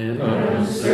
[0.00, 0.88] unsurpassed,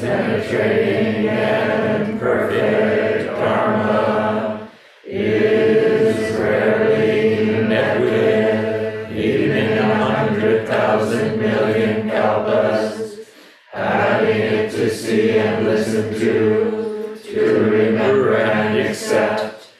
[0.00, 4.68] penetrating and perfect Dharma
[5.04, 13.28] is rarely met with, even in a hundred thousand million kalpas,
[13.72, 17.40] having it to see and listen to, to
[17.70, 19.70] remember and accept.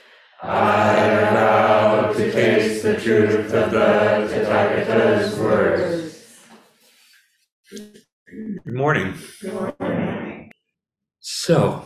[0.43, 0.95] I
[1.33, 6.05] vow to taste the truth of the Tathagata's words.
[8.65, 9.15] good morning.
[11.21, 11.85] So,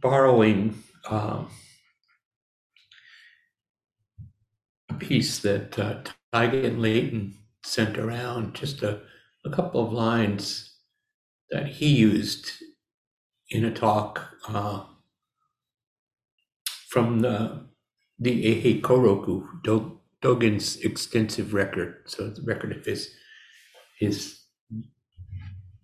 [0.00, 1.48] borrowing um,
[4.90, 6.02] a piece that uh,
[6.34, 9.00] Taigen Leighton sent around, just a,
[9.44, 10.78] a couple of lines
[11.50, 12.50] that he used
[13.50, 14.82] in a talk uh,
[16.88, 17.68] from the
[18.18, 23.14] the Eihei Koroku, Do, Dogen's extensive record, so the record of his
[24.00, 24.40] his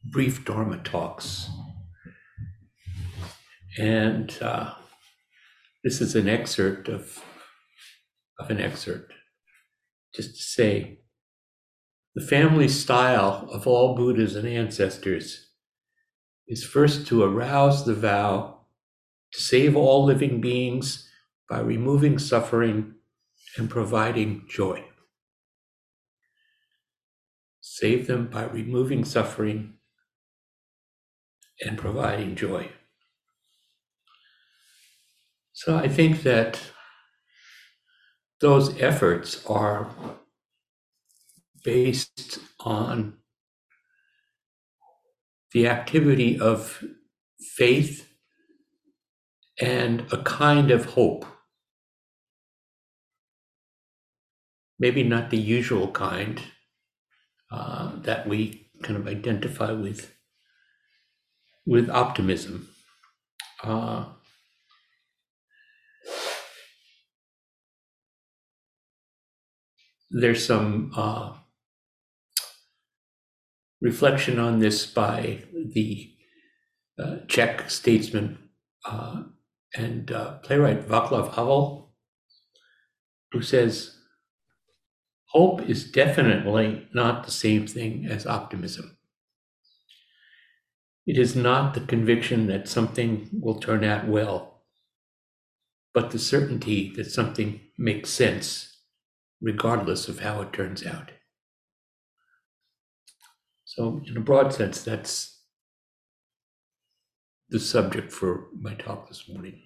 [0.05, 1.49] brief Dharma talks.
[3.79, 4.75] And uh,
[5.85, 7.23] this is an excerpt of,
[8.41, 9.13] of an excerpt,
[10.19, 10.99] just to say
[12.17, 15.51] the family style of all Buddhas and ancestors
[16.49, 18.63] is first to arouse the vow
[19.33, 21.09] to save all living beings
[21.49, 22.95] by removing suffering
[23.57, 24.83] and providing joy.
[27.61, 29.75] Save them by removing suffering
[31.65, 32.73] and providing joy.
[35.53, 36.61] So I think that
[38.41, 39.91] those efforts are
[41.65, 43.15] based on
[45.53, 46.85] the activity of
[47.41, 48.09] faith
[49.61, 51.25] and a kind of hope.
[54.79, 56.41] Maybe not the usual kind
[57.51, 60.15] uh, that we kind of identify with
[61.67, 62.69] with optimism.
[63.63, 64.07] Uh,
[70.11, 71.35] there's some uh,
[73.81, 76.13] reflection on this by the
[76.99, 78.39] uh, Czech statesman
[78.85, 79.23] uh,
[79.77, 81.93] and uh, playwright Václav Havel,
[83.33, 83.97] who says,
[85.33, 88.97] Hope is definitely not the same thing as optimism.
[91.07, 94.63] It is not the conviction that something will turn out well,
[95.93, 98.78] but the certainty that something makes sense
[99.41, 101.11] regardless of how it turns out.
[103.65, 105.43] So, in a broad sense, that's
[107.49, 109.63] the subject for my talk this morning.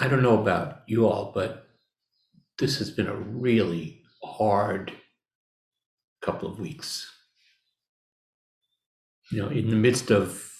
[0.00, 1.68] I don't know about you all, but
[2.58, 4.92] this has been a really hard
[6.22, 7.10] couple of weeks.
[9.30, 10.50] You know, in the midst of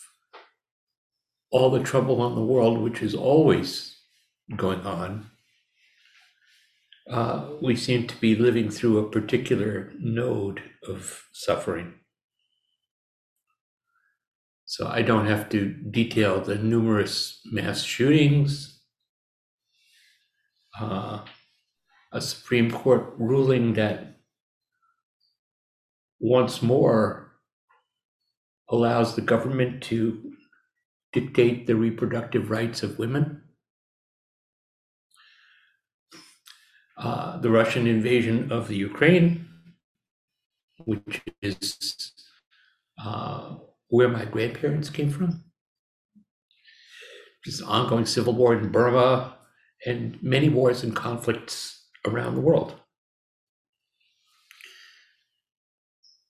[1.50, 3.95] all the trouble in the world, which is always
[4.54, 5.30] going on,
[7.10, 11.94] uh, we seem to be living through a particular node of suffering.
[14.64, 18.82] So I don't have to detail the numerous mass shootings,
[20.80, 21.20] uh,
[22.12, 24.16] a Supreme Court ruling that
[26.18, 27.32] once more
[28.68, 30.32] allows the government to
[31.12, 33.42] dictate the reproductive rights of women.
[36.96, 39.48] Uh, the Russian invasion of the Ukraine,
[40.84, 42.12] which is
[42.98, 43.56] uh,
[43.88, 45.44] where my grandparents came from.
[47.44, 49.36] This ongoing civil war in Burma
[49.84, 52.80] and many wars and conflicts around the world.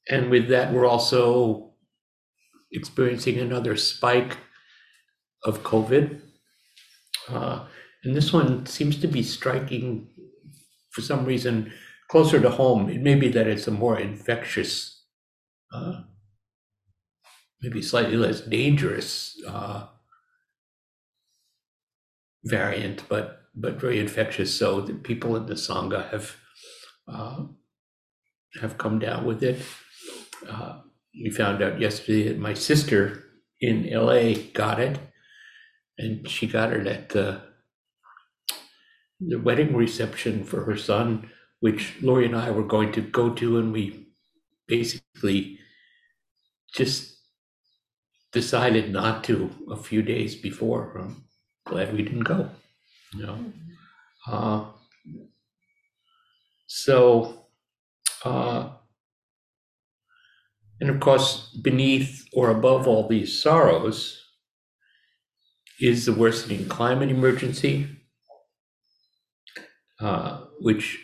[0.09, 1.73] And with that, we're also
[2.71, 4.37] experiencing another spike
[5.45, 6.21] of COVID.
[7.29, 7.67] Uh,
[8.05, 10.09] and this one seems to be striking
[10.97, 11.71] for some reason
[12.09, 12.89] closer to home.
[12.89, 15.03] It may be that it's a more infectious,
[15.71, 16.01] uh,
[17.61, 19.89] maybe slightly less dangerous uh,
[22.45, 24.59] variant, but but very infectious.
[24.59, 26.37] So the people in the sangha have
[27.07, 27.45] uh,
[28.63, 29.61] have come down with it.
[30.49, 30.81] Uh,
[31.13, 33.23] we found out yesterday that my sister
[33.61, 34.99] in LA got it,
[35.99, 37.43] and she got it at the
[39.21, 41.31] the wedding reception for her son,
[41.61, 44.09] which Lori and I were going to go to, and we
[44.69, 45.59] basically
[46.75, 47.17] just
[48.33, 50.99] decided not to a few days before.
[50.99, 51.25] I'm
[51.67, 52.51] glad we didn't go.
[53.15, 53.53] you know.
[54.27, 54.65] Uh,
[56.67, 57.47] so,
[58.25, 58.71] uh,
[60.81, 64.23] and of course, beneath or above all these sorrows
[65.81, 67.96] is the worsening climate emergency,
[70.01, 70.99] uh, which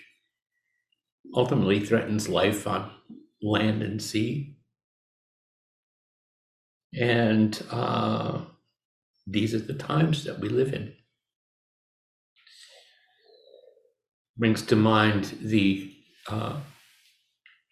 [1.35, 2.91] ultimately threatens life on
[3.43, 4.57] land and sea.
[6.99, 8.43] And uh,
[9.27, 10.95] these are the times that we live in.
[14.37, 15.95] Brings to mind the
[16.29, 16.61] uh,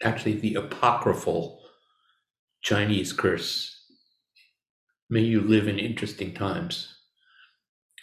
[0.03, 1.61] actually the apocryphal
[2.63, 3.77] Chinese curse.
[5.09, 6.95] May you live in interesting times.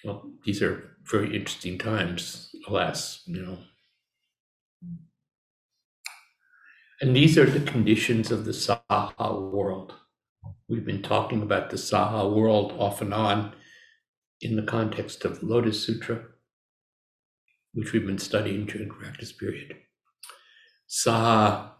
[0.03, 3.57] Well, these are very interesting times, alas, you know.
[7.01, 9.93] And these are the conditions of the Saha world.
[10.67, 13.53] We've been talking about the Saha world off and on
[14.41, 16.23] in the context of the Lotus Sutra,
[17.73, 19.75] which we've been studying during practice period.
[20.89, 21.71] Saha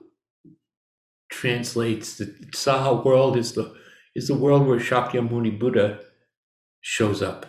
[1.30, 3.75] translates the Saha world is the
[4.16, 6.00] is the world where Shakyamuni Buddha
[6.81, 7.45] shows up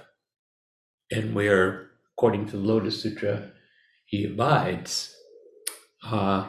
[1.11, 1.88] and where,
[2.19, 3.53] according to the Lotus Sutra,
[4.05, 5.15] he abides.
[6.05, 6.49] Uh,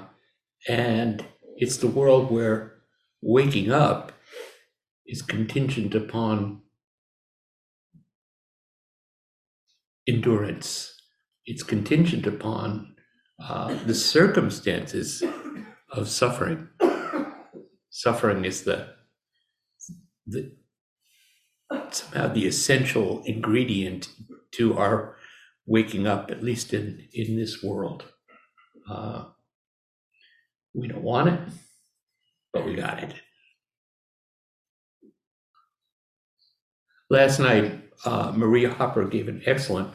[0.68, 1.24] and
[1.58, 2.82] it's the world where
[3.22, 4.12] waking up
[5.06, 6.64] is contingent upon
[10.08, 10.92] endurance.
[11.46, 12.96] It's contingent upon
[13.40, 15.24] uh, the circumstances
[15.92, 16.70] of suffering.
[17.92, 18.88] Suffering is the,
[20.26, 20.52] the
[21.92, 24.10] somehow the essential ingredient
[24.54, 25.19] to our
[25.70, 28.04] waking up, at least in, in this world.
[28.90, 29.26] Uh,
[30.74, 31.40] we don't want it,
[32.52, 33.14] but we got it.
[37.12, 39.94] Last night, uh, Maria Hopper gave an excellent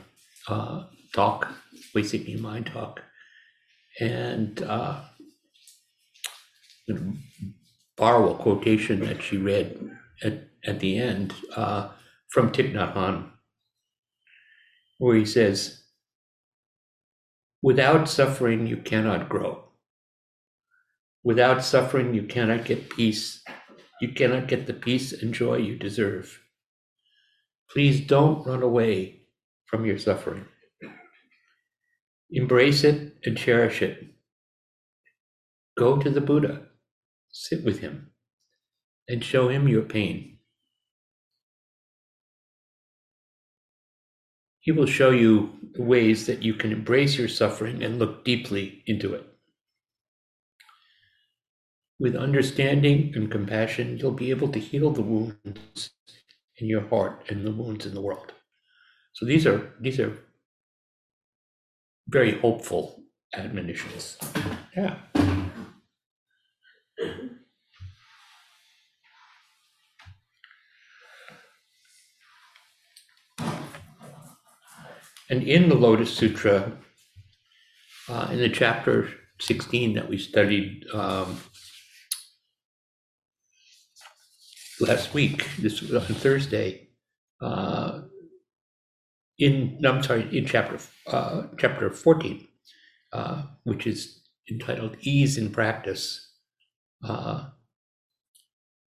[0.48, 1.48] uh, talk,
[1.92, 3.00] basically mind talk,
[4.00, 5.00] and uh,
[7.96, 9.90] borrow a quotation that she read
[10.22, 11.88] at, at the end uh,
[12.30, 13.30] from Thich Nhat Hanh,
[15.04, 15.82] where he says,
[17.60, 19.64] Without suffering, you cannot grow.
[21.22, 23.42] Without suffering, you cannot get peace.
[24.00, 26.40] You cannot get the peace and joy you deserve.
[27.70, 29.26] Please don't run away
[29.66, 30.46] from your suffering.
[32.30, 33.98] Embrace it and cherish it.
[35.76, 36.68] Go to the Buddha,
[37.30, 38.12] sit with him,
[39.06, 40.33] and show him your pain.
[44.64, 49.12] He will show you ways that you can embrace your suffering and look deeply into
[49.12, 49.26] it.
[52.00, 55.90] With understanding and compassion, you'll be able to heal the wounds
[56.56, 58.32] in your heart and the wounds in the world.
[59.12, 60.16] So these are these are
[62.08, 63.02] very hopeful
[63.34, 64.16] admonitions.
[64.74, 64.96] Yeah.
[75.30, 76.72] And in the Lotus Sutra,
[78.08, 79.08] uh, in the chapter
[79.40, 81.38] 16 that we studied um,
[84.80, 86.88] last week, this was on Thursday,
[87.40, 88.02] uh,
[89.38, 92.46] in, no, I'm sorry, in chapter, uh, chapter 14,
[93.12, 96.32] uh, which is entitled Ease in Practice,
[97.02, 97.48] uh,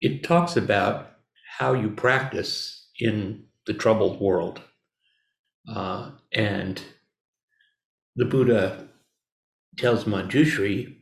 [0.00, 1.12] it talks about
[1.59, 4.61] how you practice in the troubled world.
[5.68, 6.82] Uh, and
[8.14, 8.88] the Buddha
[9.76, 10.96] tells Manjushri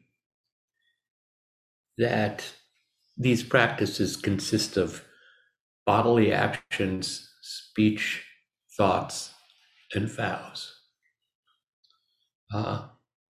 [1.98, 2.52] that
[3.16, 5.04] these practices consist of
[5.86, 8.24] bodily actions, speech,
[8.76, 9.32] thoughts,
[9.94, 10.74] and vows.
[12.52, 12.88] Uh,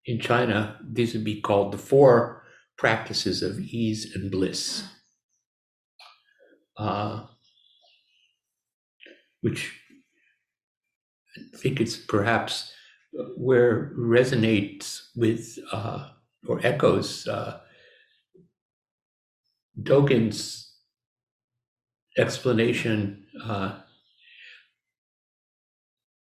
[0.07, 2.45] in China, these would be called the four
[2.79, 4.85] practices of ease and bliss,
[6.79, 7.25] uh,
[9.41, 9.81] which
[11.37, 12.73] I think it's perhaps
[13.37, 16.11] where resonates with uh,
[16.47, 17.61] or echoes uh,
[19.81, 20.75] Dogen's
[22.17, 23.81] explanation uh,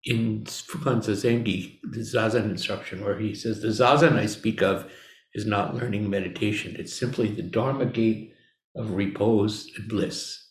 [0.04, 4.90] in Fukan Zazengi, the Zazen instruction, where he says, The Zazen I speak of
[5.34, 8.34] is not learning meditation, it's simply the Dharma gate
[8.76, 10.46] of repose and bliss.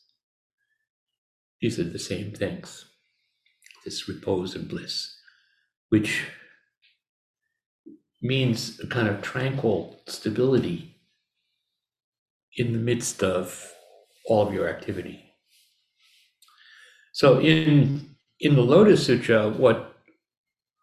[1.62, 2.86] These are the same things,
[3.84, 5.16] this repose and bliss,
[5.90, 6.26] which
[8.22, 10.96] means a kind of tranquil stability
[12.58, 13.72] in the midst of
[14.26, 15.24] all of your activity.
[17.14, 19.98] So in in the Lotus Sutra, what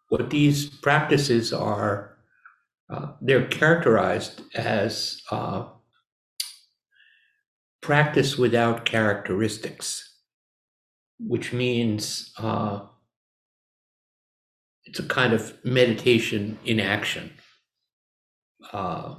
[0.09, 2.17] what these practices are,
[2.89, 5.65] uh, they're characterized as uh,
[7.81, 10.06] practice without characteristics,
[11.19, 12.81] which means uh,
[14.85, 17.33] it's a kind of meditation in action.
[18.71, 19.15] Uh,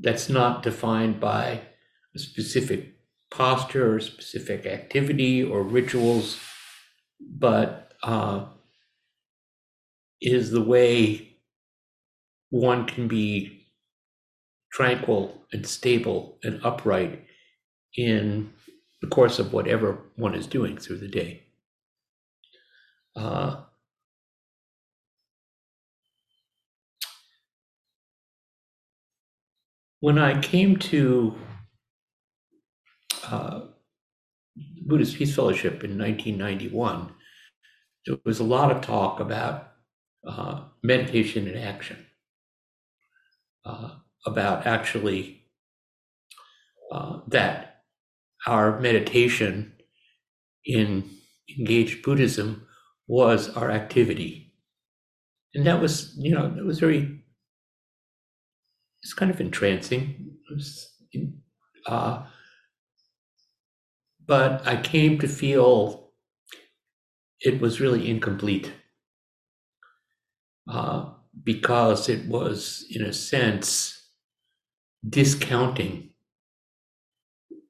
[0.00, 1.62] that's not defined by
[2.14, 2.94] a specific
[3.30, 6.38] posture or specific activity or rituals,
[7.20, 8.46] but uh,
[10.20, 11.36] is the way
[12.50, 13.66] one can be
[14.72, 17.24] tranquil and stable and upright
[17.96, 18.52] in
[19.00, 21.42] the course of whatever one is doing through the day.
[23.16, 23.62] Uh,
[30.00, 31.36] when I came to
[33.24, 33.62] uh,
[34.86, 37.12] Buddhist Peace Fellowship in 1991,
[38.06, 39.72] there was a lot of talk about
[40.26, 42.06] uh, meditation and action,
[43.64, 45.44] uh, about actually
[46.92, 47.69] uh, that
[48.46, 49.72] our meditation
[50.66, 51.10] in
[51.58, 52.66] engaged Buddhism
[53.06, 54.54] was our activity.
[55.54, 57.24] And that was, you know, that was very,
[59.02, 60.36] it's kind of entrancing.
[61.86, 62.24] Uh,
[64.26, 66.12] but I came to feel
[67.40, 68.72] it was really incomplete
[70.70, 74.08] uh, because it was, in a sense,
[75.08, 76.09] discounting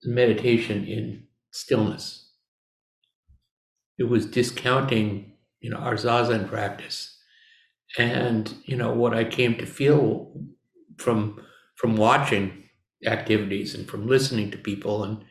[0.05, 2.33] meditation in stillness.
[3.99, 7.17] It was discounting, you know, our zazen practice,
[7.99, 10.33] and you know what I came to feel
[10.99, 11.41] from
[11.77, 12.65] from watching
[13.07, 15.25] activities and from listening to people and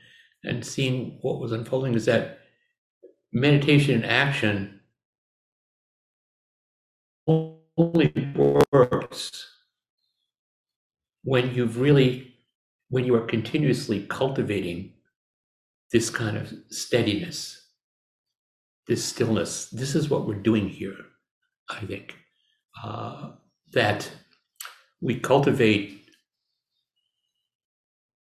[0.44, 2.40] and seeing what was unfolding is that
[3.34, 4.80] meditation in action
[7.28, 9.46] only works
[11.24, 12.34] when you've really
[12.90, 14.94] when you are continuously cultivating
[15.92, 17.68] this kind of steadiness
[18.88, 20.98] this stillness this is what we're doing here
[21.70, 22.16] i think
[22.84, 23.32] uh,
[23.72, 24.10] that
[25.02, 26.00] we cultivate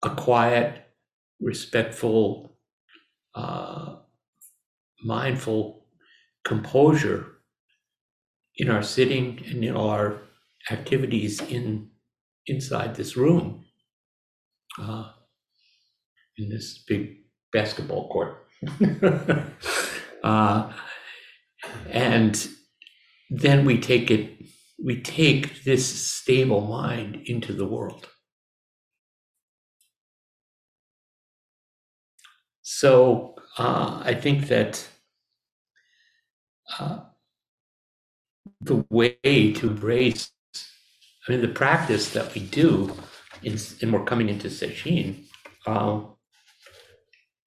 [0.04, 0.86] a quiet
[1.40, 2.58] respectful,
[3.36, 3.96] uh,
[5.04, 5.86] mindful
[6.44, 7.26] composure
[8.58, 10.22] in our sitting and in our
[10.72, 11.90] activities in
[12.48, 13.66] inside this room,
[14.80, 15.10] uh,
[16.38, 17.18] in this big
[17.52, 18.48] basketball court.
[20.24, 20.72] uh,
[21.90, 22.48] and
[23.30, 24.44] then we take it,
[24.84, 28.08] we take this stable mind into the world.
[32.62, 34.88] So uh, I think that
[36.80, 37.00] uh,
[38.62, 39.18] the way
[39.54, 40.32] to embrace,
[41.28, 42.96] I mean, the practice that we do,
[43.44, 45.26] in, and we're coming into Sesshin,
[45.66, 46.02] uh,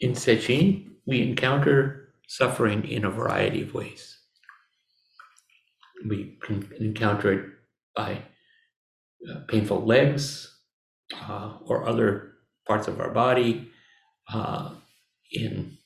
[0.01, 4.19] in Sesshin, we encounter suffering in a variety of ways.
[6.09, 7.45] We can encounter it
[7.95, 8.23] by
[9.31, 10.59] uh, painful legs
[11.29, 12.33] uh, or other
[12.67, 13.71] parts of our body,
[14.33, 14.75] uh,
[15.33, 15.79] in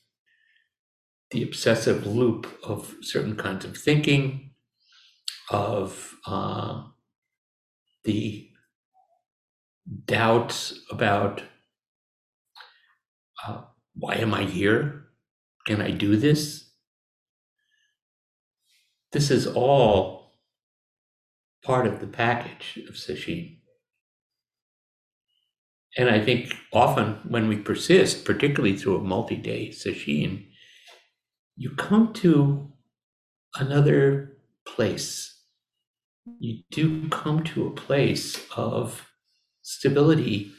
[1.31, 4.51] the obsessive loop of certain kinds of thinking,
[5.49, 6.83] of uh,
[8.03, 8.46] the
[10.05, 11.43] doubts about
[13.45, 13.61] uh,
[13.95, 15.07] why am I here?
[15.65, 16.69] Can I do this?
[19.11, 20.33] This is all
[21.63, 23.57] part of the package of Sesshin.
[25.97, 30.45] And I think often when we persist, particularly through a multi day sesshin,
[31.55, 32.71] you come to
[33.55, 35.41] another place.
[36.39, 39.06] You do come to a place of
[39.67, 40.49] stability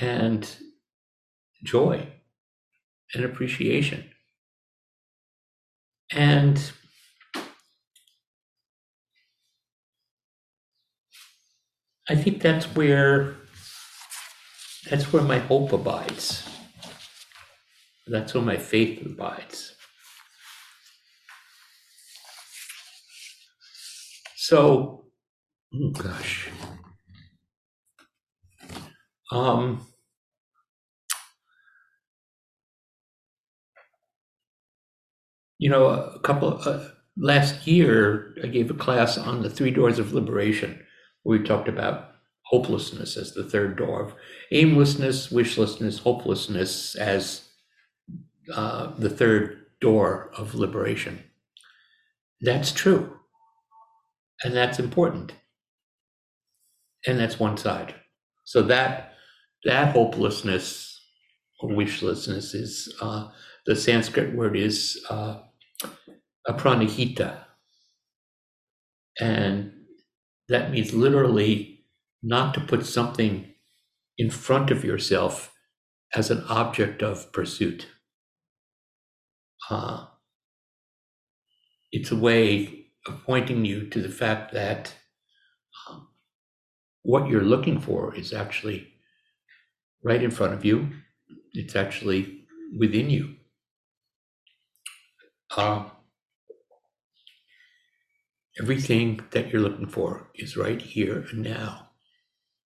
[0.00, 0.56] and
[1.62, 2.04] joy
[3.14, 4.10] and appreciation.
[6.12, 6.72] And
[12.08, 13.36] I think that's where
[14.90, 16.48] that's where my hope abides.
[18.08, 19.76] That's where my faith abides.
[24.36, 25.04] So,
[25.74, 26.50] oh gosh.
[29.32, 29.80] Um,
[35.58, 39.98] you know, a couple uh, last year, I gave a class on the three doors
[39.98, 40.84] of liberation,
[41.22, 42.10] where we talked about
[42.46, 44.14] hopelessness as the third door, of
[44.50, 47.48] aimlessness, wishlessness, hopelessness as
[48.54, 51.22] uh, the third door of liberation.
[52.42, 53.20] That's true.
[54.44, 55.32] And that's important.
[57.06, 57.94] And that's one side.
[58.44, 59.11] So that
[59.64, 61.00] that hopelessness
[61.60, 63.28] or wishlessness is uh,
[63.66, 65.40] the Sanskrit word is uh,
[66.48, 67.38] apranihita.
[69.20, 69.72] And
[70.48, 71.84] that means literally
[72.22, 73.54] not to put something
[74.18, 75.52] in front of yourself
[76.14, 77.86] as an object of pursuit.
[79.70, 80.06] Uh,
[81.92, 84.94] it's a way of pointing you to the fact that
[85.88, 86.08] um,
[87.02, 88.91] what you're looking for is actually
[90.02, 90.88] right in front of you.
[91.52, 92.44] It's actually
[92.78, 93.36] within you.
[95.56, 95.84] Uh,
[98.60, 101.90] everything that you're looking for is right here and now,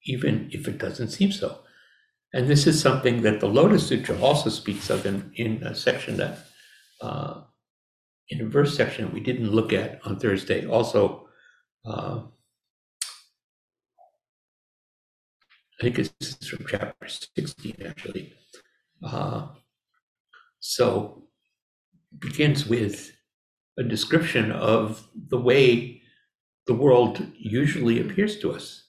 [0.05, 1.61] even if it doesn't seem so.
[2.33, 6.17] And this is something that the Lotus Sutra also speaks of in, in a section
[6.19, 6.39] that,
[7.01, 7.43] uh,
[8.29, 10.67] in a verse section we didn't look at on Thursday.
[10.67, 11.29] Also,
[11.85, 12.23] uh,
[15.79, 18.33] I think it's from chapter 16, actually.
[19.03, 19.49] Uh,
[20.59, 21.25] so
[22.19, 23.13] begins with
[23.79, 26.01] a description of the way
[26.67, 28.89] the world usually appears to us,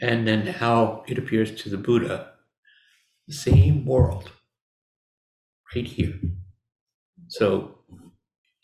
[0.00, 2.32] and then how it appears to the Buddha.
[3.26, 4.30] The same world,
[5.74, 6.20] right here.
[7.28, 7.78] So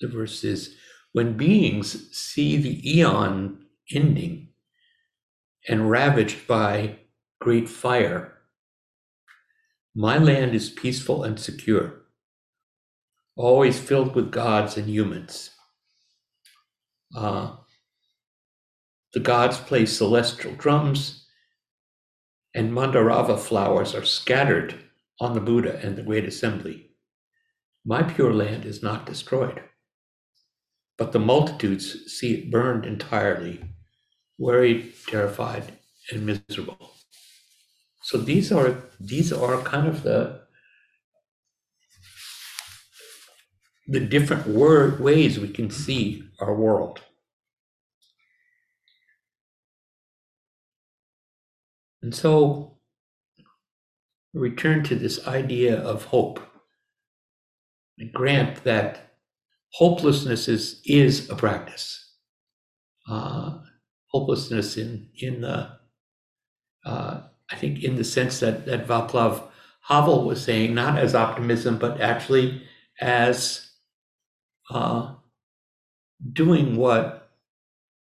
[0.01, 0.77] the verse is
[1.13, 4.50] when beings see the eon ending
[5.71, 6.99] and ravaged by
[7.41, 8.35] great fire,
[9.95, 12.01] my land is peaceful and secure
[13.41, 15.51] always filled with gods and humans.
[17.17, 17.57] Uh,
[19.15, 21.27] the gods play celestial drums,
[22.55, 24.75] and Mandarava flowers are scattered
[25.21, 26.91] on the Buddha and the Great Assembly.
[27.85, 29.63] My pure land is not destroyed,
[30.99, 33.65] but the multitudes see it burned entirely,
[34.41, 35.79] worried, terrified,
[36.11, 36.95] and miserable.
[38.03, 40.41] So these are these are kind of the
[43.87, 47.01] the different word, ways we can see our world.
[52.03, 52.79] And so,
[54.33, 56.41] return to this idea of hope.
[57.99, 59.17] And grant that
[59.73, 62.15] hopelessness is, is a practice.
[63.11, 63.59] Uh,
[64.11, 65.71] hopelessness in, in the,
[66.85, 67.21] uh,
[67.51, 69.43] I think, in the sense that, that Vaclav
[69.83, 72.63] Havel was saying, not as optimism, but actually
[73.01, 73.71] as
[74.71, 75.15] uh,
[76.33, 77.31] doing what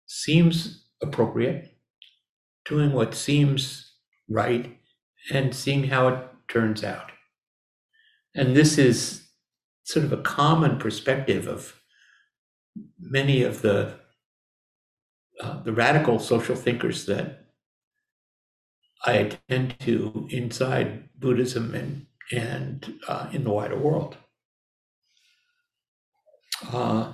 [0.05, 1.77] seems appropriate,
[2.65, 3.93] doing what seems
[4.29, 4.77] right,
[5.31, 7.11] and seeing how it turns out.
[8.33, 9.27] And this is
[9.83, 11.79] sort of a common perspective of
[12.99, 13.99] many of the
[15.41, 17.45] uh, the radical social thinkers that
[19.05, 24.17] I attend to inside Buddhism and and uh, in the wider world.
[26.73, 27.13] Uh,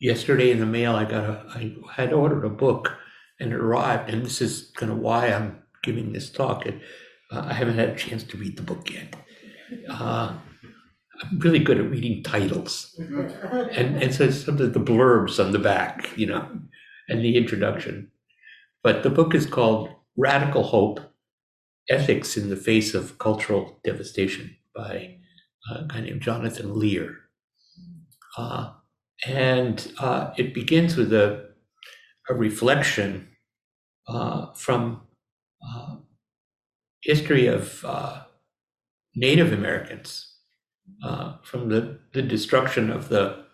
[0.00, 2.96] yesterday in the mail, I got a, I had ordered a book
[3.38, 6.66] and it arrived, and this is kind of why I'm giving this talk.
[6.66, 9.14] Uh, I haven't had a chance to read the book yet.
[9.88, 10.34] Uh,
[11.22, 15.58] I'm really good at reading titles, and and so some of the blurbs on the
[15.58, 16.48] back, you know,
[17.08, 18.10] and the introduction.
[18.82, 21.00] But the book is called Radical Hope
[21.88, 25.18] Ethics in the Face of Cultural Devastation by
[25.70, 27.16] a guy named Jonathan Lear.
[28.36, 28.72] Uh,
[29.26, 31.50] and uh, it begins with a,
[32.28, 33.28] a reflection
[34.08, 35.02] uh, from
[35.64, 35.96] uh,
[37.02, 38.22] history of uh,
[39.14, 40.34] Native Americans,
[41.04, 43.44] uh, from the, the destruction of the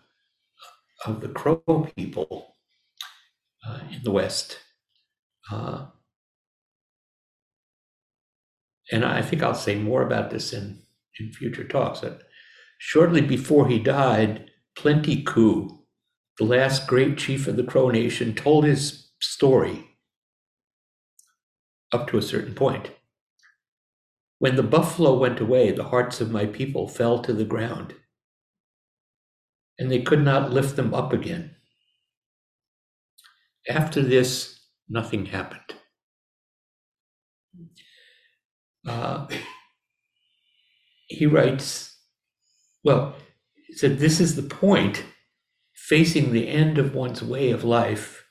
[1.05, 2.57] of the Crow people
[3.91, 4.59] in the West
[8.91, 10.81] and I think I'll say more about this in,
[11.19, 12.21] in future talks, that
[12.77, 15.73] shortly before he died, Plenty Coups,
[16.37, 19.85] the last great chief of the Crow Nation, told his story
[21.91, 22.91] up to a certain point.
[24.39, 27.93] When the buffalo went away, the hearts of my people fell to the ground,
[29.77, 31.55] and they could not lift them up again.
[33.69, 35.73] After this, nothing happened
[38.87, 39.27] uh,
[41.07, 41.97] he writes,
[42.83, 43.15] well,
[43.67, 45.03] he said, this is the point
[45.75, 48.25] facing the end of one's way of life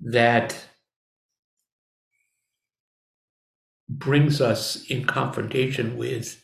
[0.00, 0.68] that
[3.98, 6.40] brings us in confrontation with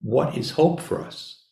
[0.00, 1.44] what is hope for us.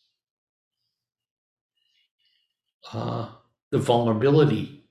[2.91, 3.29] Uh,
[3.71, 4.89] the vulnerability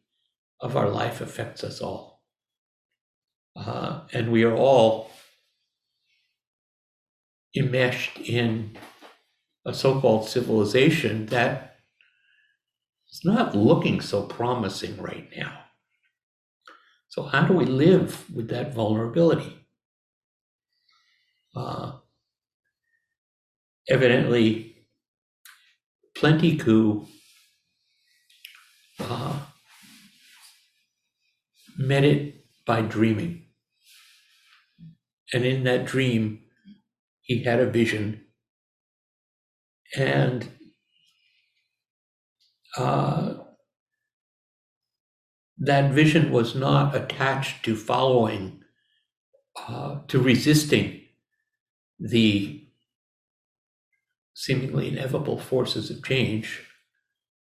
[0.61, 2.23] of our life affects us all.
[3.55, 5.11] Uh, and we are all
[7.55, 8.77] enmeshed in
[9.65, 11.77] a so called civilization that
[13.11, 15.66] is not looking so promising right now.
[17.17, 19.59] So, how do we live with that vulnerability?
[21.55, 21.93] Uh,
[23.89, 24.77] evidently,
[26.15, 27.11] Plenty Coups
[29.01, 29.41] uh,
[31.79, 33.47] met it by dreaming.
[35.33, 36.43] And in that dream,
[37.23, 38.27] he had a vision.
[39.97, 40.49] And
[42.77, 43.35] uh,
[45.59, 48.63] that vision was not attached to following,
[49.69, 51.01] uh, to resisting
[51.99, 52.63] the
[54.35, 56.63] seemingly inevitable forces of change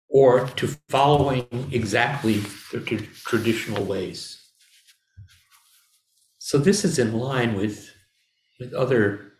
[0.09, 2.39] or to following exactly
[2.71, 4.41] the tr- traditional ways.
[6.37, 7.91] So this is in line with
[8.59, 9.33] with other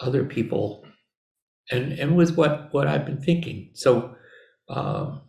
[0.00, 0.84] other people
[1.70, 3.70] and and with what what I've been thinking.
[3.74, 4.16] So
[4.68, 5.20] um,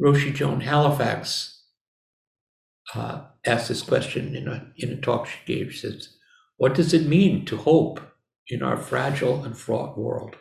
[0.00, 1.62] Roshi Joan Halifax
[2.94, 5.72] uh, asked this question in a in a talk she gave.
[5.72, 6.16] She says,
[6.56, 8.00] "What does it mean to hope
[8.48, 10.36] in our fragile and fraught world?"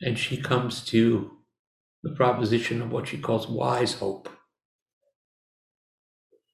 [0.00, 1.30] And she comes to
[2.02, 4.28] the proposition of what she calls wise hope.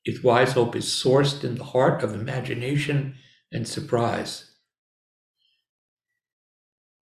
[0.05, 3.17] If wise hope is sourced in the heart of imagination
[3.51, 4.55] and surprise,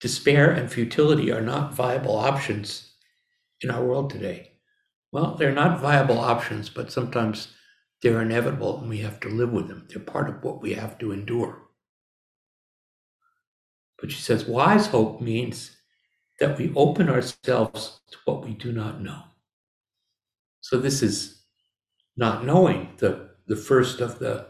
[0.00, 2.93] despair and futility are not viable options
[3.60, 4.52] in our world today.
[5.12, 7.48] Well, they're not viable options, but sometimes
[8.02, 9.86] they're inevitable and we have to live with them.
[9.88, 11.62] They're part of what we have to endure.
[14.00, 15.76] But she says wise hope means
[16.40, 19.22] that we open ourselves to what we do not know.
[20.60, 21.44] So this is
[22.16, 24.46] not knowing the, the first of the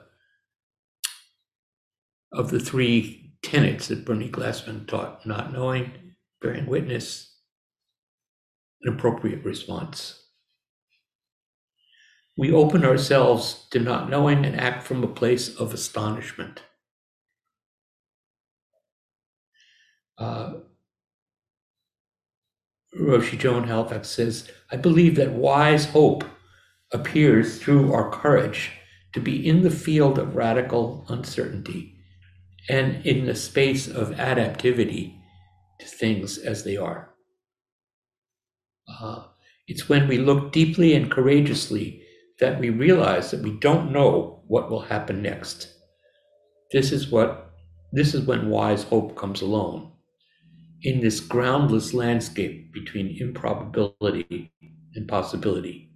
[2.32, 5.92] of the three tenets that Bernie Glassman taught, not knowing,
[6.42, 7.33] bearing witness,
[8.84, 10.20] an appropriate response.
[12.36, 16.62] We open ourselves to not knowing and act from a place of astonishment.
[20.18, 20.54] Uh,
[22.98, 26.24] Roshi Joan Halifax says, I believe that wise hope
[26.92, 28.72] appears through our courage
[29.12, 31.96] to be in the field of radical uncertainty
[32.68, 35.20] and in the space of adaptivity
[35.80, 37.13] to things as they are.
[38.88, 39.24] Uh,
[39.66, 42.02] it's when we look deeply and courageously
[42.40, 45.68] that we realize that we don't know what will happen next.
[46.72, 47.52] This is what
[47.92, 49.92] this is when wise hope comes alone
[50.82, 54.52] in this groundless landscape between improbability
[54.94, 55.90] and possibility,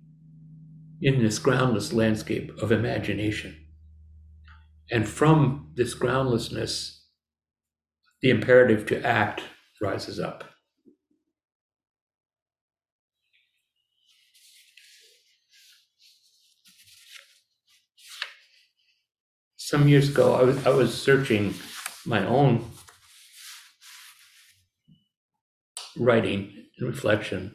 [1.02, 3.54] in this groundless landscape of imagination.
[4.90, 7.04] And from this groundlessness,
[8.22, 9.42] the imperative to act
[9.82, 10.44] rises up.
[19.68, 21.52] Some years ago, I was, I was searching
[22.06, 22.64] my own
[25.98, 27.54] writing and reflection.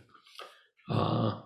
[0.87, 1.41] Uh,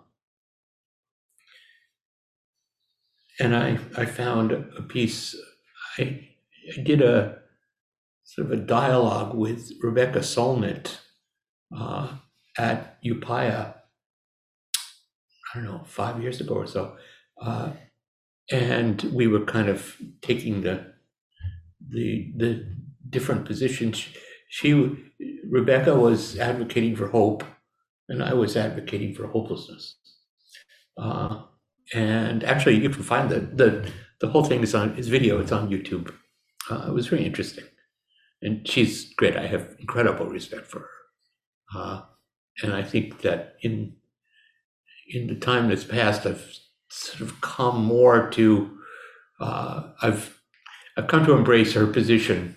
[3.40, 5.38] and I, I found a piece,
[5.98, 6.28] I,
[6.78, 7.38] I did a
[8.26, 10.98] sort of a dialogue with Rebecca Solnit
[11.74, 12.10] uh,
[12.58, 13.74] at Upaya,
[14.76, 16.98] I don't know, five years ago or so.
[17.42, 17.70] Uh,
[18.52, 20.94] and we were kind of taking the
[21.90, 22.66] the the
[23.10, 24.08] different positions.
[24.50, 24.96] She
[25.50, 27.44] Rebecca was advocating for hope,
[28.10, 29.96] and I was advocating for hopelessness.
[30.98, 31.44] Uh,
[31.94, 35.40] and actually, you can find the the the whole thing is on is video.
[35.40, 36.14] It's on YouTube.
[36.70, 37.66] Uh, it was very interesting,
[38.42, 39.38] and she's great.
[39.38, 42.02] I have incredible respect for her, uh,
[42.64, 43.96] and I think that in
[45.08, 48.78] in the time that's passed, I've sort of come more to
[49.40, 50.40] uh, I've
[50.98, 52.56] I've come to embrace her position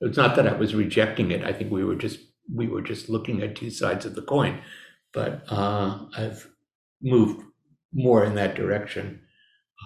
[0.00, 1.44] it's not that I was rejecting it.
[1.44, 2.20] I think we were just
[2.52, 4.60] we were just looking at two sides of the coin.
[5.12, 6.46] But uh, I've
[7.02, 7.42] moved
[7.92, 9.20] more in that direction,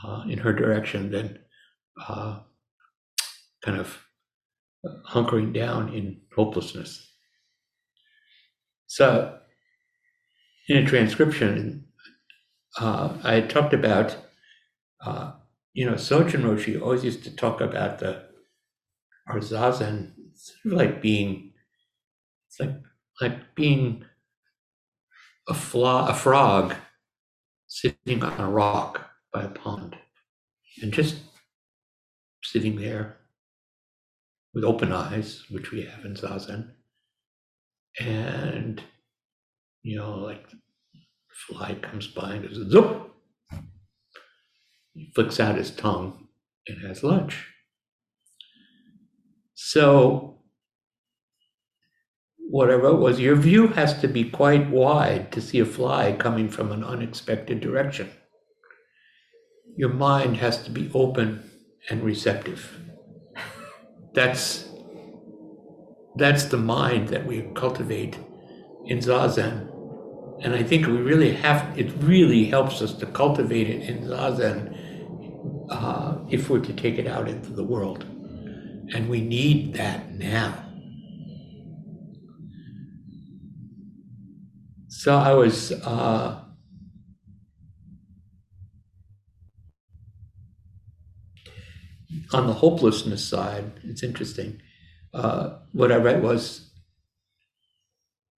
[0.05, 1.39] uh, in her direction, than
[2.09, 2.41] uh,
[3.65, 3.99] kind of
[5.09, 7.07] hunkering down in hopelessness.
[8.89, 9.39] So,
[10.69, 11.87] in a transcription,
[12.79, 14.17] uh, I talked about,
[15.05, 15.33] uh,
[15.73, 18.29] you know, Sojun Roshi always used to talk about the
[19.29, 21.53] our zazen, sort of like being,
[22.49, 22.75] it's like
[23.21, 24.05] like being
[25.49, 26.75] a fla- a frog
[27.67, 29.97] sitting on a rock by a pond,
[30.83, 31.17] and just
[32.43, 33.19] sitting there
[34.55, 36.73] with open eyes, which we have in zazen,
[38.01, 38.83] and
[39.83, 40.47] you know, like
[41.47, 43.13] fly comes by and goes zoop.
[44.95, 46.29] He flicks out his tongue
[46.67, 47.47] and has lunch.
[49.55, 50.39] So
[52.51, 56.13] whatever I wrote was your view has to be quite wide to see a fly
[56.13, 58.11] coming from an unexpected direction.
[59.77, 61.49] Your mind has to be open
[61.89, 62.81] and receptive.
[64.15, 64.69] That's
[66.17, 68.19] that's the mind that we cultivate
[68.85, 69.80] in Zazen.
[70.43, 74.77] And I think we really have, it really helps us to cultivate it in Zazen
[75.71, 78.05] uh, if we're to take it out into the world.
[78.93, 80.65] And we need that now.
[84.89, 86.43] So I was uh,
[92.33, 93.73] on the hopelessness side.
[93.85, 94.61] It's interesting.
[95.13, 96.71] Uh, what I read was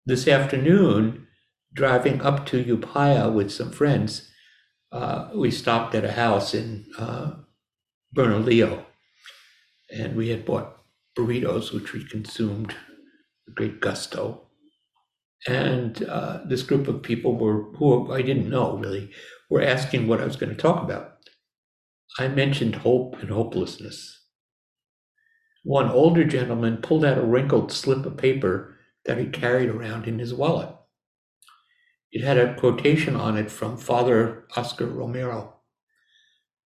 [0.06, 1.26] this afternoon,
[1.74, 4.30] driving up to Upaya with some friends,
[4.90, 7.32] uh, we stopped at a house in uh,
[8.14, 8.84] Bernalillo,
[9.90, 10.78] and we had bought
[11.16, 12.74] burritos, which we consumed
[13.46, 14.42] with great gusto.
[15.46, 19.10] And uh, this group of people were, who I didn't know really,
[19.50, 21.16] were asking what I was going to talk about.
[22.18, 24.20] I mentioned hope and hopelessness.
[25.64, 30.18] One older gentleman pulled out a wrinkled slip of paper that he carried around in
[30.18, 30.68] his wallet.
[32.12, 35.60] It had a quotation on it from Father Oscar Romero,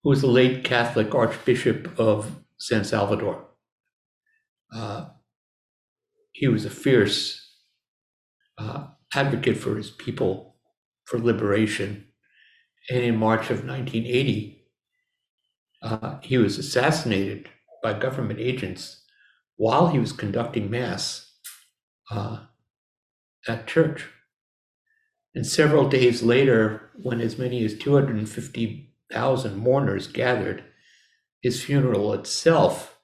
[0.02, 3.46] who was the late Catholic Archbishop of San Salvador.
[4.74, 5.06] Uh,
[6.32, 7.46] he was a fierce
[8.58, 10.56] uh, advocate for his people
[11.04, 12.08] for liberation.
[12.90, 14.64] And in March of 1980,
[15.82, 17.48] uh, he was assassinated
[17.82, 19.04] by government agents
[19.56, 21.32] while he was conducting Mass
[22.10, 22.46] uh,
[23.46, 24.06] at church.
[25.36, 30.64] And several days later, when as many as 250,000 mourners gathered,
[31.42, 32.98] his funeral itself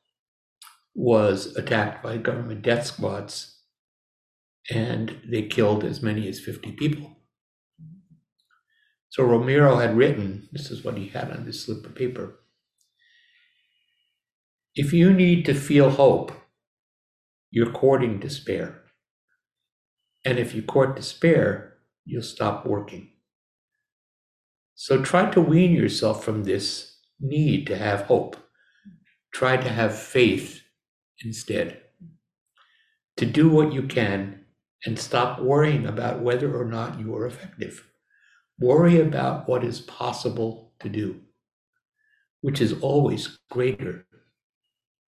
[0.95, 3.61] was attacked by government death squads,
[4.71, 7.19] and they killed as many as 50 people.
[9.11, 12.41] So Romero had written this is what he had on this slip of paper.
[14.75, 16.33] If you need to feel hope,
[17.51, 18.85] you're courting despair.
[20.25, 21.72] And if you court despair,
[22.05, 23.11] you'll stop working.
[24.75, 28.37] So try to wean yourself from this need to have hope.
[29.33, 30.63] Try to have faith
[31.25, 31.81] instead.
[33.19, 34.45] To do what you can
[34.85, 37.87] and stop worrying about whether or not you are effective.
[38.59, 41.21] Worry about what is possible to do,
[42.41, 44.07] which is always greater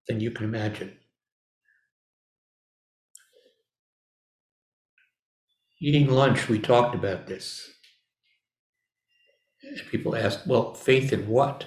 [0.08, 0.96] than you can imagine.
[5.80, 7.68] Eating lunch, we talked about this.
[9.62, 11.66] And people asked, well, faith in what?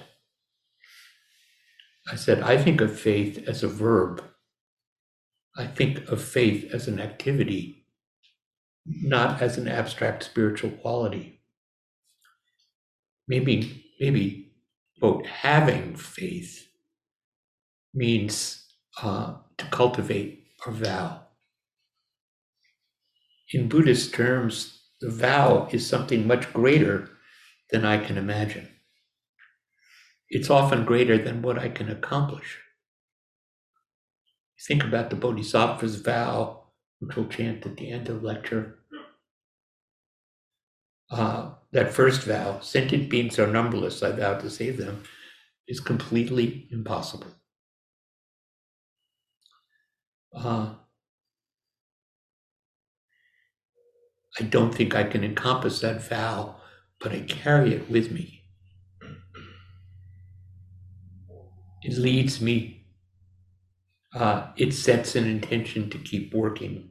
[2.10, 4.24] I said, I think of faith as a verb.
[5.56, 7.86] I think of faith as an activity,
[8.86, 11.42] not as an abstract spiritual quality.
[13.26, 14.52] Maybe, maybe,
[14.98, 16.66] quote, having faith
[17.92, 18.64] means
[19.02, 21.27] uh, to cultivate or vow.
[23.50, 27.08] In Buddhist terms, the vow is something much greater
[27.70, 28.68] than I can imagine.
[30.28, 32.58] It's often greater than what I can accomplish.
[34.66, 36.64] Think about the Bodhisattva's vow,
[36.98, 38.80] which we'll chant at the end of lecture.
[41.10, 45.04] Uh, that first vow, sentient beings are numberless, I vow to save them,
[45.66, 47.28] is completely impossible.
[50.34, 50.74] Uh,
[54.38, 56.56] I don't think I can encompass that vow,
[57.00, 58.44] but I carry it with me.
[61.82, 62.86] It leads me.
[64.14, 66.90] Uh, it sets an intention to keep working,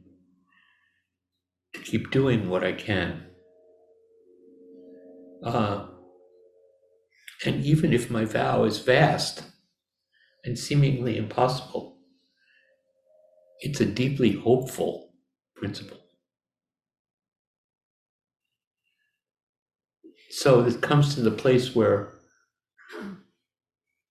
[1.74, 3.24] to keep doing what I can.
[5.44, 5.88] Uh,
[7.46, 9.44] and even if my vow is vast
[10.44, 11.98] and seemingly impossible,
[13.60, 15.14] it's a deeply hopeful
[15.56, 16.07] principle.
[20.30, 22.14] So it comes to the place where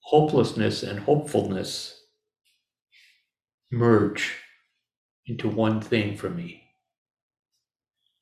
[0.04, 2.00] hopelessness and hopefulness
[3.70, 4.40] merge
[5.26, 6.62] into one thing for me.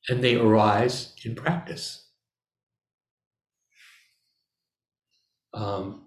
[0.09, 2.09] And they arise in practice.
[5.53, 6.05] Um,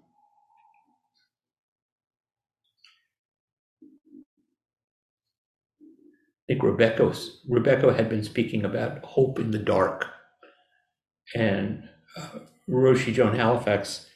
[6.49, 7.13] I think Rebecca,
[7.47, 10.07] Rebecca had been speaking about hope in the dark.
[11.35, 11.87] And
[12.17, 12.39] uh,
[12.69, 14.07] Roshi Joan Halifax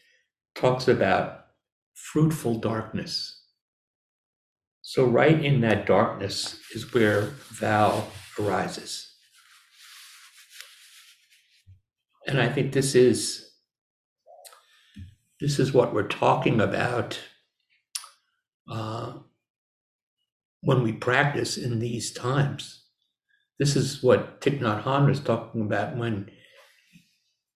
[0.55, 1.45] talks about
[1.93, 3.41] fruitful darkness.
[4.81, 8.07] So, right in that darkness is where vow
[8.39, 9.09] arises.
[12.27, 13.51] And I think this is
[15.39, 17.19] this is what we're talking about
[18.69, 19.13] uh,
[20.61, 22.85] when we practice in these times.
[23.59, 26.29] This is what Thich Nhat Hanh was talking about when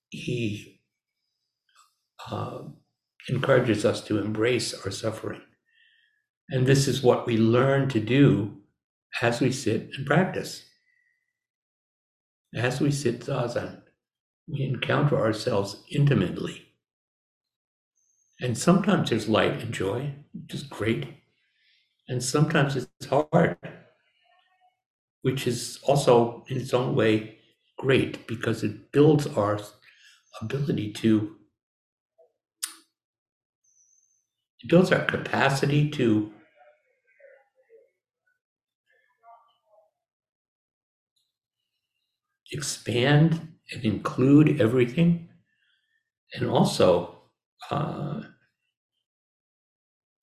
[0.10, 0.82] he
[2.32, 2.60] uh,
[3.30, 5.41] encourages us to embrace our suffering.
[6.50, 8.58] And this is what we learn to do
[9.22, 10.65] as we sit and practice.
[12.56, 13.82] As we sit zazen,
[14.48, 16.63] we encounter ourselves intimately.
[18.39, 21.08] And sometimes there's light and joy, which is great.
[22.08, 23.58] And sometimes it's hard,
[25.24, 27.39] which is also in its own way
[27.78, 29.60] great because it builds our
[30.41, 31.36] ability to
[34.60, 36.34] it builds our capacity to
[42.52, 45.30] expand and include everything.
[46.34, 47.21] And also
[47.71, 48.21] uh,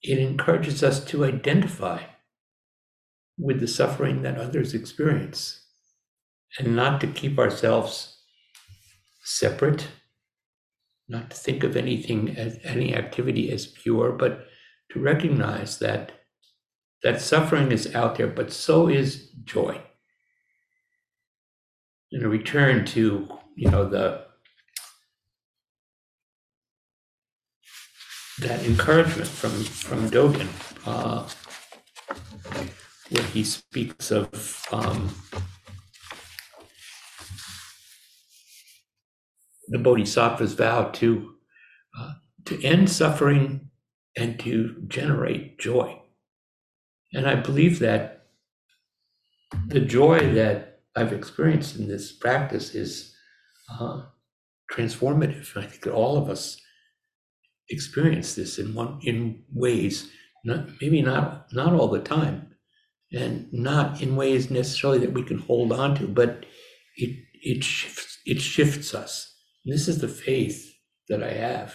[0.02, 2.02] it encourages us to identify
[3.38, 5.66] with the suffering that others experience
[6.58, 8.18] and not to keep ourselves
[9.24, 9.88] separate
[11.08, 14.46] not to think of anything as any activity as pure, but
[14.90, 16.12] to recognize that
[17.02, 19.78] that suffering is out there, but so is joy.
[22.12, 24.24] And a return to, you know, the
[28.38, 30.48] that encouragement from from Dogen,
[30.86, 31.28] uh,
[33.10, 35.14] where he speaks of um,
[39.74, 41.34] the Bodhisattva's vow to
[41.98, 42.12] uh,
[42.44, 43.70] to end suffering
[44.16, 46.00] and to generate joy.
[47.12, 48.26] And I believe that
[49.66, 53.16] the joy that I've experienced in this practice is
[53.68, 54.02] uh,
[54.72, 55.56] transformative.
[55.56, 56.60] I think that all of us
[57.68, 60.08] experience this in one in ways,
[60.44, 62.54] not, maybe not not all the time,
[63.12, 66.46] and not in ways necessarily that we can hold on to, but
[66.96, 69.33] it it shifts it shifts us
[69.64, 70.74] this is the faith
[71.08, 71.74] that I have.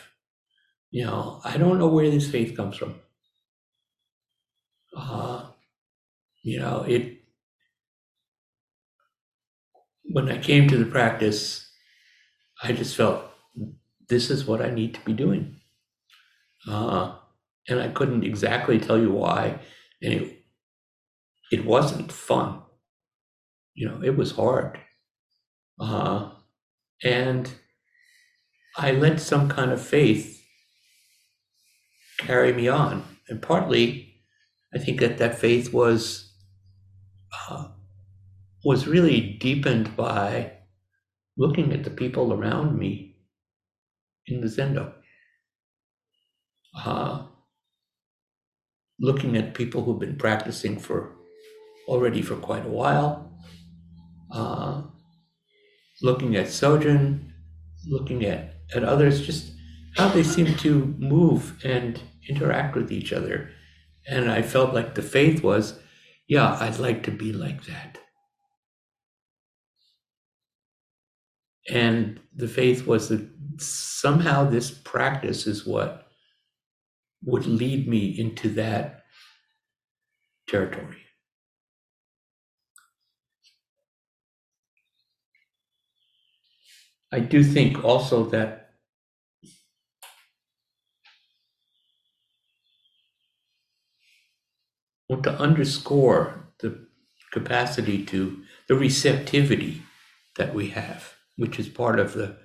[0.91, 2.95] You know, I don't know where this faith comes from.
[4.95, 5.47] Uh,
[6.43, 7.19] you know, it,
[10.03, 11.69] when I came to the practice,
[12.63, 13.23] I just felt
[14.07, 15.57] this is what I need to be doing.
[16.67, 17.15] Uh,
[17.67, 19.59] and I couldn't exactly tell you why.
[20.01, 20.45] And it,
[21.51, 22.61] it wasn't fun.
[23.75, 24.79] You know, it was hard.
[25.79, 26.31] Uh,
[27.03, 27.49] and
[28.77, 30.41] I let some kind of faith
[32.17, 33.03] carry me on.
[33.27, 34.15] And partly,
[34.73, 36.31] I think that that faith was
[37.49, 37.69] uh,
[38.63, 40.51] was really deepened by
[41.37, 43.15] looking at the people around me
[44.27, 44.93] in the Zendo.
[46.75, 47.25] Uh,
[48.99, 51.15] looking at people who've been practicing for
[51.87, 53.31] already for quite a while,
[54.31, 54.83] uh,
[56.01, 57.31] looking at Sojun,
[57.87, 59.51] looking at and others, just
[59.95, 63.51] how they seem to move and interact with each other.
[64.07, 65.79] And I felt like the faith was,
[66.27, 67.97] yeah, I'd like to be like that.
[71.69, 73.27] And the faith was that
[73.59, 76.07] somehow this practice is what
[77.23, 79.03] would lead me into that
[80.47, 80.97] territory.
[87.11, 88.58] I do think also that
[95.09, 96.87] want to underscore the
[97.33, 99.83] capacity to the receptivity
[100.37, 102.37] that we have, which is part of the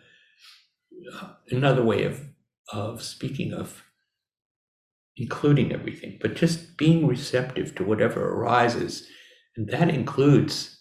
[1.14, 2.22] uh, another way of
[2.72, 3.84] of speaking of
[5.16, 9.08] including everything, but just being receptive to whatever arises,
[9.56, 10.80] and that includes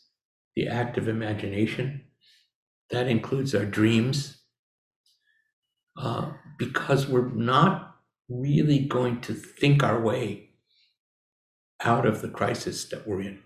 [0.55, 2.03] the act of imagination,
[2.91, 4.37] that includes our dreams.
[5.97, 7.97] uh, because we're not
[8.29, 10.49] really going to think our way
[11.83, 13.39] out of the crisis that we're in.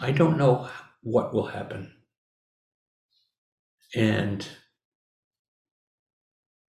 [0.00, 0.68] I don't know
[1.02, 1.92] what will happen.
[3.94, 4.46] And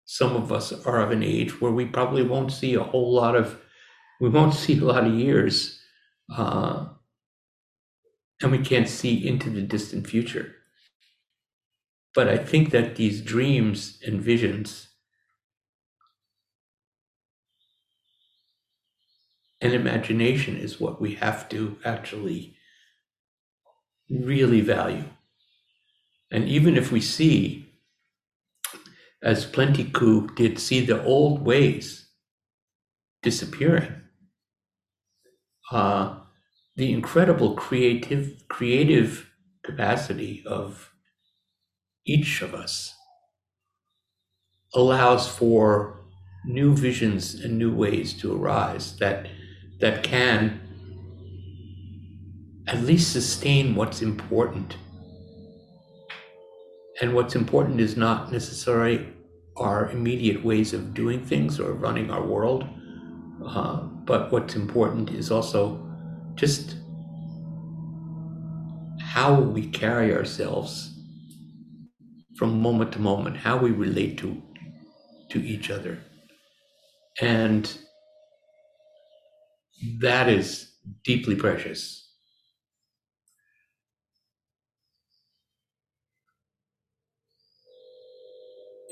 [0.05, 3.35] some of us are of an age where we probably won't see a whole lot
[3.35, 3.59] of,
[4.19, 5.79] we won't see a lot of years.
[6.35, 6.87] Uh,
[8.41, 10.55] and we can't see into the distant future.
[12.13, 14.89] But I think that these dreams and visions
[19.64, 22.57] and imagination is what we have to actually
[24.09, 25.05] really value.
[26.30, 27.70] And even if we see,
[29.22, 32.09] as Plenty Coups did, see the old ways
[33.22, 34.01] disappearing,
[35.72, 36.20] uh,
[36.76, 39.30] the incredible creative creative
[39.64, 40.91] capacity of
[42.05, 42.93] each of us
[44.76, 46.01] allows for
[46.45, 49.28] new visions and new ways to arise that
[49.84, 50.61] that can
[52.67, 54.77] at least sustain what's important
[57.01, 59.05] and what's important is not necessarily
[59.57, 62.65] our immediate ways of doing things or running our world
[63.45, 65.61] uh, but what's important is also
[66.36, 66.77] just
[69.01, 70.97] how we carry ourselves
[72.38, 74.41] from moment to moment, how we relate to
[75.29, 75.99] to each other.
[77.21, 77.77] And
[79.99, 80.71] that is
[81.03, 81.99] deeply precious.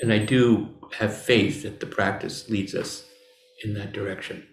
[0.02, 3.06] And I do have faith that the practice leads us
[3.64, 4.48] in that direction.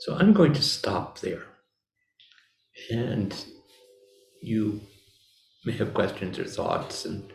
[0.00, 1.44] So I'm going to stop there.
[2.90, 3.34] And
[4.42, 4.80] you
[5.64, 7.30] may have questions or thoughts, and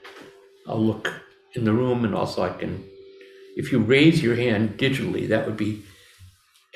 [0.68, 1.14] I'll look
[1.54, 2.84] in the room, and also I can,
[3.56, 5.84] if you raise your hand digitally, that would be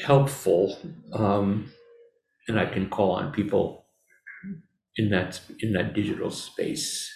[0.06, 0.78] helpful.
[1.14, 1.72] Um,
[2.48, 3.86] and I can call on people
[4.96, 7.10] in that in that digital space.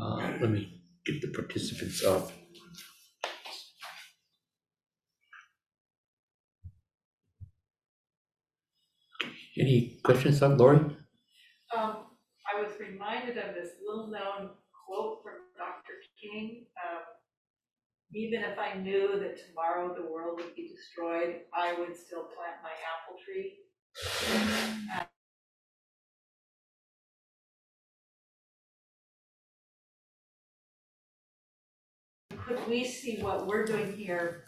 [0.00, 2.30] Uh, let me get the participants up.
[9.58, 10.78] Any questions on Lori?
[10.78, 12.06] Um,
[12.48, 14.50] I was reminded of this little-known
[14.86, 15.94] quote from Dr.
[16.20, 16.66] King.
[18.12, 22.56] Even if I knew that tomorrow the world would be destroyed, I would still plant
[22.62, 23.58] my apple tree.
[32.36, 34.42] Could we see what we're doing here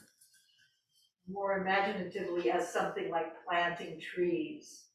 [1.28, 4.86] more imaginatively as something like planting trees?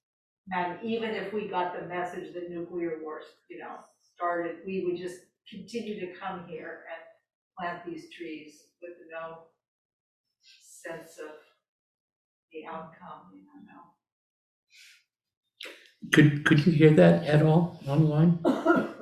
[0.51, 3.78] And even if we got the message that nuclear wars, you know,
[4.13, 7.06] started, we would just continue to come here and
[7.57, 9.45] plant these trees with no
[10.61, 11.35] sense of
[12.51, 13.93] the outcome, you know.
[16.13, 18.39] Could, could you hear that at all online?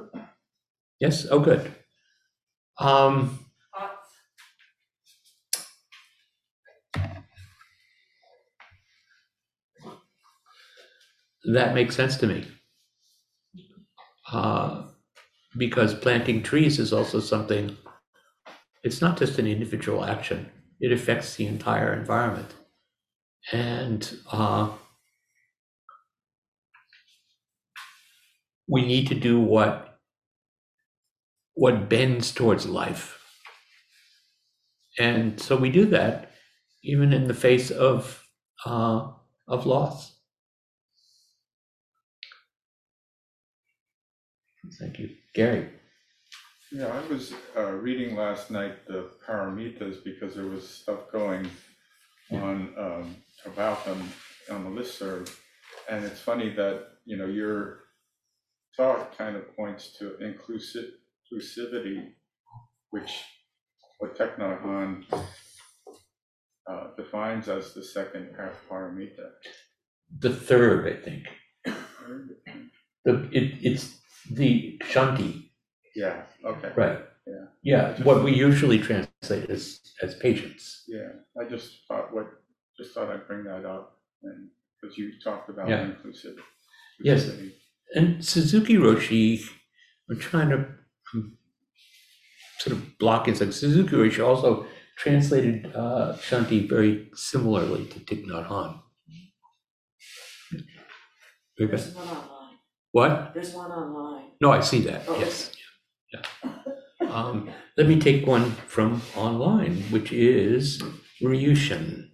[1.00, 1.74] Yes, oh, good.
[2.80, 3.40] Um,
[3.74, 4.10] Thoughts?
[11.46, 12.46] that makes sense to me.
[14.32, 14.84] Uh,
[15.58, 17.78] because planting trees is also something,
[18.86, 20.50] it's not just an individual action,
[20.82, 22.54] it affects the entire environment.
[23.52, 24.70] And uh,
[28.68, 30.00] we need to do what
[31.56, 33.20] what bends towards life.
[35.00, 36.32] And so we do that
[36.84, 38.26] even in the face of
[38.66, 39.12] uh,
[39.48, 40.14] of loss.
[44.80, 45.10] Thank you.
[45.34, 45.70] Gary.
[46.76, 51.50] Yeah, I was uh, reading last night the paramitas because there was stuff going
[52.34, 53.16] on um,
[53.46, 54.12] about them
[54.52, 55.34] on the listserv.
[55.90, 57.86] And it's funny that, you know, your
[58.76, 60.90] talk kind of points to inclusive,
[61.32, 62.10] inclusivity,
[62.90, 63.24] which
[64.00, 65.06] what Thich Nhat Hanh
[66.70, 69.30] uh, defines as the second par- paramita.
[70.20, 71.24] The third, I think.
[73.06, 73.98] The, it, it's
[74.30, 75.45] the shanti,
[75.96, 77.00] Yeah, okay, right?
[77.28, 77.46] Yeah.
[77.64, 80.84] Yeah, what we usually translate as, as patience.
[80.88, 82.28] yeah, I just thought what,
[82.78, 84.50] just thought I'd bring that up and,
[84.82, 85.88] because you talked about Yeah.
[85.88, 86.44] inclusivity.
[87.00, 87.30] Yes.
[87.96, 89.42] And Suzuki Roshi,
[90.10, 90.68] I'm trying to
[91.14, 91.38] um,
[92.60, 93.40] sort of block it.
[93.42, 94.68] Like Suzuki Roshi also
[94.98, 98.80] translated uh, Shanti very similarly to Thich Nhat Hanh.
[101.58, 101.80] Very good.
[101.80, 102.58] There's one online.
[102.92, 103.34] What?
[103.34, 104.26] There's one online.
[104.42, 105.04] No, I see that.
[105.08, 105.52] Oh, Yes.
[106.16, 106.52] Yeah.
[107.10, 110.82] Um, let me take one from online, which is
[111.22, 112.10] Ryushin.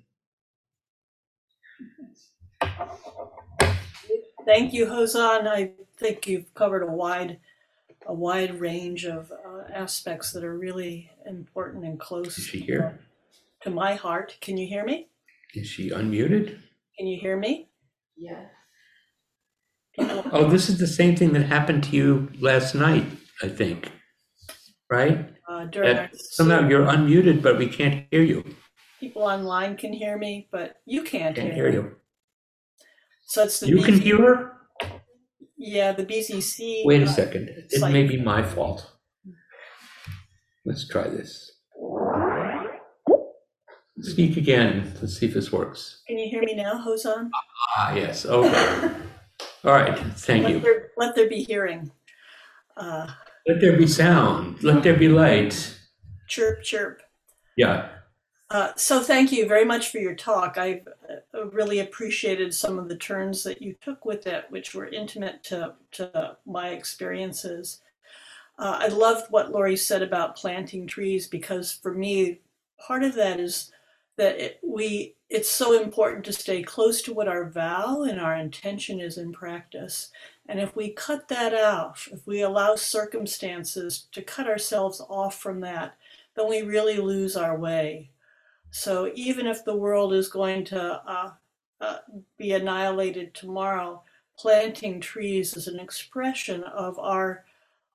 [4.45, 5.47] Thank you, Hozan.
[5.47, 7.39] I think you've covered a wide,
[8.05, 12.99] a wide range of uh, aspects that are really important and close Is she here?
[13.61, 14.37] to my heart.
[14.41, 15.07] Can you hear me?
[15.53, 16.59] Is she unmuted?
[16.97, 17.69] Can you hear me?
[18.17, 18.45] Yeah.
[19.99, 23.05] Oh, this is the same thing that happened to you last night,
[23.43, 23.91] I think.
[24.89, 25.29] Right?
[25.49, 28.43] uh, during our- That somehow you're unmuted, but we can't hear you.
[28.99, 31.89] people online can hear me, but you can't Can't hear hear me.
[31.89, 31.95] you.
[33.23, 34.37] So it's the You can BZ hear her?
[35.57, 36.83] Yeah, the BZC.
[36.85, 37.49] Wait a uh, second.
[37.49, 38.91] It may be my fault.
[40.65, 41.51] Let's try this.
[44.01, 44.93] Speak again.
[45.01, 46.01] Let's see if this works.
[46.07, 47.29] Can you hear me now, Hozan?
[47.77, 48.25] Ah, yes.
[48.25, 48.91] Okay.
[49.63, 49.97] All right.
[50.17, 50.59] Thank Let you.
[50.59, 51.91] there, let there be hearing.
[52.75, 53.07] Uh,
[53.47, 54.63] Let there be sound.
[54.63, 55.77] Let there be light.
[56.27, 57.01] chirp, chirp.
[57.57, 57.89] Yeah.
[58.49, 60.57] Uh, so thank you very much for your talk.
[60.57, 60.81] I
[61.33, 65.43] uh, really appreciated some of the turns that you took with it, which were intimate
[65.45, 67.81] to, to my experiences.
[68.59, 72.41] Uh, I loved what Laurie said about planting trees because for me,
[72.77, 73.71] part of that is
[74.17, 78.35] that it, we it's so important to stay close to what our vow and our
[78.35, 80.11] intention is in practice.
[80.51, 85.61] And if we cut that out, if we allow circumstances to cut ourselves off from
[85.61, 85.95] that,
[86.35, 88.11] then we really lose our way.
[88.69, 91.31] So even if the world is going to uh,
[91.79, 91.97] uh,
[92.37, 94.03] be annihilated tomorrow,
[94.37, 97.45] planting trees is an expression of our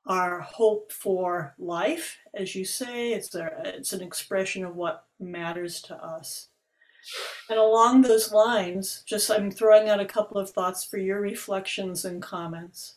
[0.07, 3.13] our hope for life, as you say.
[3.13, 6.49] It's a, it's an expression of what matters to us.
[7.49, 12.05] And along those lines, just I'm throwing out a couple of thoughts for your reflections
[12.05, 12.97] and comments.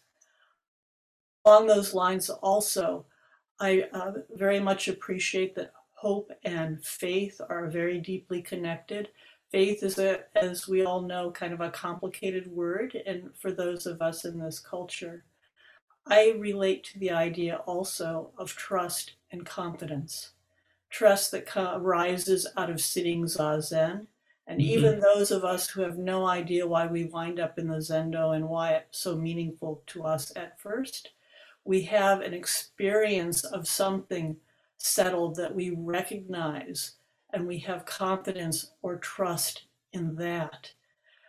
[1.46, 3.06] Along those lines, also,
[3.60, 9.10] I uh, very much appreciate that hope and faith are very deeply connected.
[9.52, 13.86] Faith is a, as we all know, kind of a complicated word, and for those
[13.86, 15.26] of us in this culture,
[16.08, 20.32] I relate to the idea also of trust and confidence.
[20.90, 24.08] Trust that arises out of sitting zazen,
[24.48, 24.64] and Mhm.
[24.64, 28.36] even those of us who have no idea why we wind up in the zendo
[28.36, 31.12] and why it's so meaningful to us at first,
[31.66, 34.40] we have an experience of something
[34.78, 36.94] settled that we recognize
[37.34, 40.74] and we have confidence or trust in that.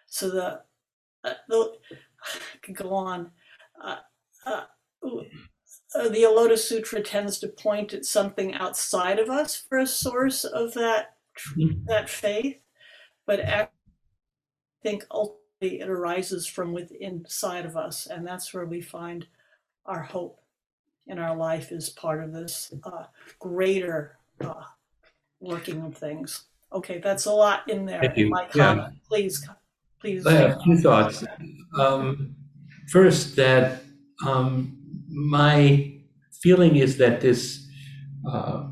[0.07, 0.63] So the,
[1.25, 1.79] uh, the
[2.25, 3.33] I could go on.
[3.83, 3.99] Uh,
[4.47, 4.65] uh,
[5.95, 10.45] uh, the Aloda Sutra tends to point at something outside of us for a source
[10.45, 11.17] of that
[11.57, 11.85] Mhm.
[11.87, 12.61] that faith,
[13.27, 13.69] but I
[14.83, 19.27] think ultimately it arises from within inside of us, and that's where we find
[19.87, 20.41] our hope
[21.07, 23.05] in our life is part of this uh,
[23.39, 24.65] greater uh,
[25.41, 26.47] working of things.
[26.73, 28.01] Okay, that's a lot in there.
[28.01, 28.31] Thank you.
[28.31, 28.75] My Yeah.
[28.75, 29.49] comment, please,
[30.01, 30.27] please.
[30.27, 31.25] I have two thoughts.
[31.79, 32.37] Um,
[32.89, 33.83] first, that
[34.27, 34.80] um,
[35.11, 35.93] my
[36.43, 37.67] feeling is that this
[38.31, 38.65] uh,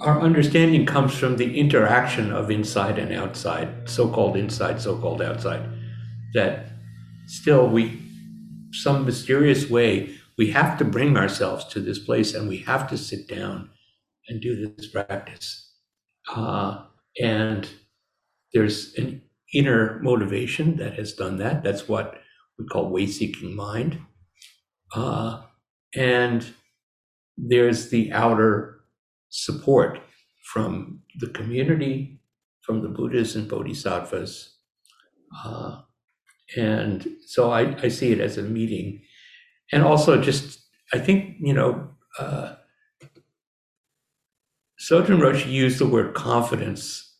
[0.00, 5.68] our understanding comes from the interaction of inside and outside, so-called inside, so-called outside.
[6.34, 6.66] That
[7.26, 8.00] still we,
[8.72, 12.96] some mysterious way, we have to bring ourselves to this place, and we have to
[12.96, 13.70] sit down
[14.28, 15.72] and do this practice.
[16.32, 16.84] Uh,
[17.20, 17.68] and
[18.52, 19.22] there's an
[19.54, 21.62] inner motivation that has done that.
[21.62, 22.20] That's what
[22.58, 24.00] we call way seeking mind.
[24.94, 25.42] Uh,
[25.96, 26.54] and
[27.36, 28.80] there's the outer
[29.30, 30.00] support
[30.52, 32.20] from the community,
[32.62, 34.56] from the Buddhas and Bodhisattvas.
[35.44, 35.82] Uh,
[36.56, 39.02] and so I, I see it as a meeting.
[39.72, 40.60] And also, just,
[40.94, 42.54] I think, you know, uh,
[44.80, 47.16] Sojun Roshi used the word confidence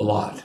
[0.00, 0.44] a lot.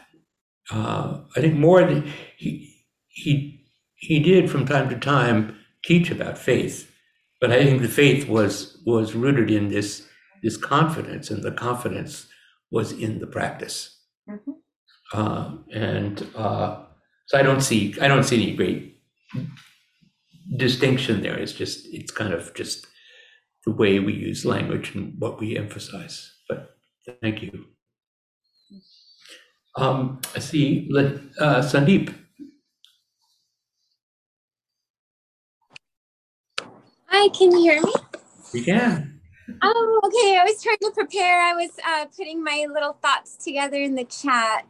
[0.72, 3.66] Uh, I think more than he he
[3.96, 6.92] he did from time to time teach about faith,
[7.42, 10.08] but I think the faith was was rooted in this
[10.44, 12.28] this confidence, and the confidence
[12.72, 13.98] was in the practice.
[14.30, 14.56] Mhm.
[15.14, 16.86] Uh, and uh,
[17.28, 19.02] so I don't see I don't see any great
[20.58, 21.38] distinction there.
[21.38, 22.88] It's just it's kind of just
[23.66, 26.32] the way we use language and what we emphasize.
[26.48, 26.76] But
[27.22, 27.66] thank you.
[29.76, 32.14] Um, I see, let, uh, Sandeep,
[37.08, 37.94] Hi, can you hear me?
[38.54, 39.20] you can.
[39.62, 40.38] Oh, okay.
[40.38, 41.42] I was trying to prepare.
[41.42, 44.66] I was uh, putting my little thoughts together in the chat.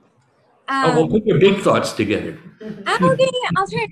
[0.69, 2.37] Oh, well, Um, put your big thoughts together.
[2.61, 3.87] oh, okay, I'll try.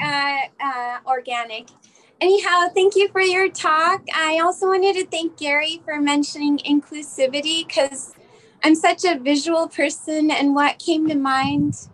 [0.00, 1.68] uh, uh, organic.
[2.20, 4.02] Anyhow, thank you for your talk.
[4.14, 8.15] I also wanted to thank Gary for mentioning inclusivity because
[8.62, 11.88] I'm such a visual person, and what came to mind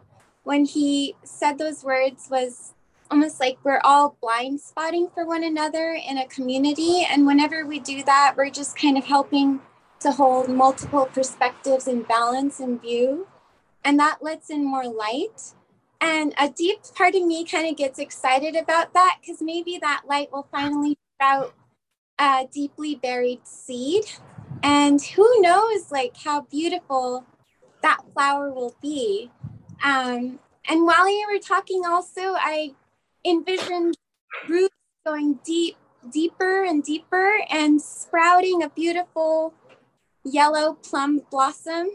[0.44, 2.74] when he said those words was
[3.10, 7.06] almost like we're all blind spotting for one another in a community.
[7.08, 9.60] And whenever we do that, we're just kind of helping
[10.00, 13.28] to hold multiple perspectives and balance in view.
[13.84, 15.52] And that lets in more light.
[16.00, 20.02] And a deep part of me kind of gets excited about that because maybe that
[20.08, 21.54] light will finally sprout
[22.18, 24.04] a deeply buried seed.
[24.62, 27.26] And who knows, like, how beautiful
[27.82, 29.30] that flower will be.
[29.84, 30.38] Um,
[30.68, 32.72] and while you were talking, also, I
[33.24, 33.96] envisioned
[34.48, 35.76] roots going deep,
[36.12, 39.54] deeper and deeper and sprouting a beautiful
[40.24, 41.88] yellow plum blossom.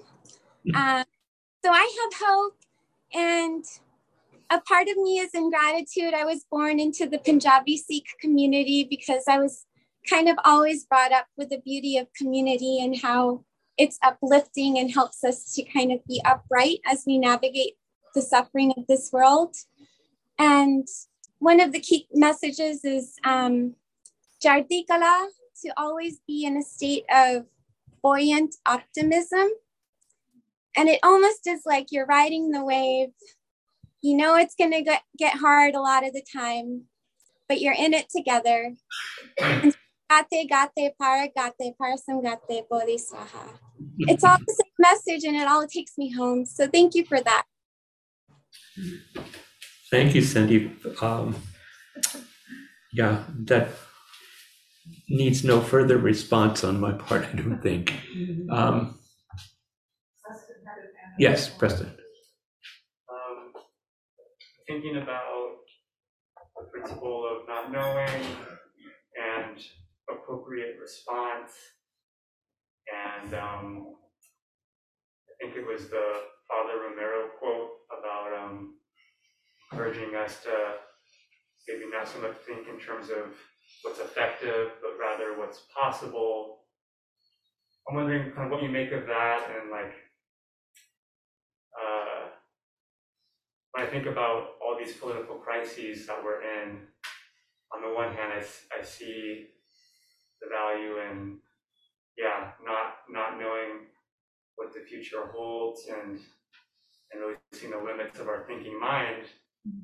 [0.76, 1.06] Um,
[1.64, 2.56] so I have hope
[3.14, 3.64] and
[4.50, 6.14] a part of me is in gratitude.
[6.14, 9.66] I was born into the Punjabi Sikh community because I was
[10.10, 13.44] kind of always brought up with the beauty of community and how
[13.78, 17.74] it's uplifting and helps us to kind of be upright as we navigate
[18.16, 19.56] the suffering of this world.
[20.40, 20.88] And
[21.40, 23.76] one of the key messages is um,
[24.42, 25.30] Chardi Kala,
[25.64, 27.46] to always be in a state of
[28.02, 29.48] buoyant optimism.
[30.76, 33.10] And it almost is like you're riding the wave
[34.02, 36.84] you know it's going to get, get hard a lot of the time,
[37.48, 38.76] but you're in it together.
[40.10, 43.60] Gate, gate, para, gate, parasam, gate, bodhi swaha.
[44.00, 46.46] It's all the same message and it all takes me home.
[46.46, 47.44] So thank you for that.
[49.92, 50.72] Thank you, Cindy.
[51.02, 51.36] Um,
[52.94, 53.70] yeah, that
[55.10, 57.94] needs no further response on my part, I don't think.
[58.50, 59.00] Um,
[61.20, 61.92] yes, Preston.
[63.10, 63.52] um,
[64.68, 65.58] thinking about
[66.58, 68.26] the principle of not knowing
[69.18, 69.60] and
[70.10, 71.52] appropriate response.
[72.88, 73.96] And um,
[75.28, 78.76] I think it was the Father Romero quote about um,
[79.72, 80.52] encouraging us to
[81.68, 83.36] maybe not so much think in terms of
[83.84, 86.60] what's effective, but rather what's possible.
[87.90, 89.94] I'm wondering kind of what you make of that and like
[91.78, 92.30] uh,
[93.72, 96.80] when I think about all these political crises that we're in,
[97.74, 99.48] on the one hand, I, I see
[100.42, 101.40] the value in,
[102.18, 103.88] yeah, not not knowing
[104.56, 106.20] what the future holds and
[107.12, 109.24] and really seeing the limits of our thinking mind.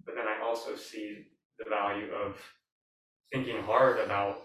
[0.06, 1.26] But then I also see
[1.60, 2.38] the value of
[3.32, 4.38] thinking hard about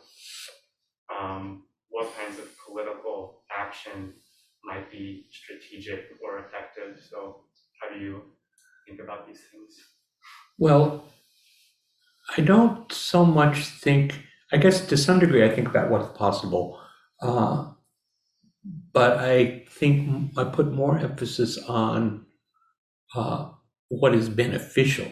[1.15, 4.15] um, what kinds of political action
[4.65, 7.01] might be strategic or effective.
[7.11, 7.45] So
[7.81, 8.23] how do you
[8.87, 9.75] think about these things?
[10.59, 11.05] Well,
[12.37, 14.15] I don't so much think,
[14.53, 16.81] I guess to some degree, I think about what's possible.
[17.21, 17.73] Uh,
[18.93, 22.27] but I think I put more emphasis on
[23.15, 23.51] uh,
[23.89, 25.11] what is beneficial.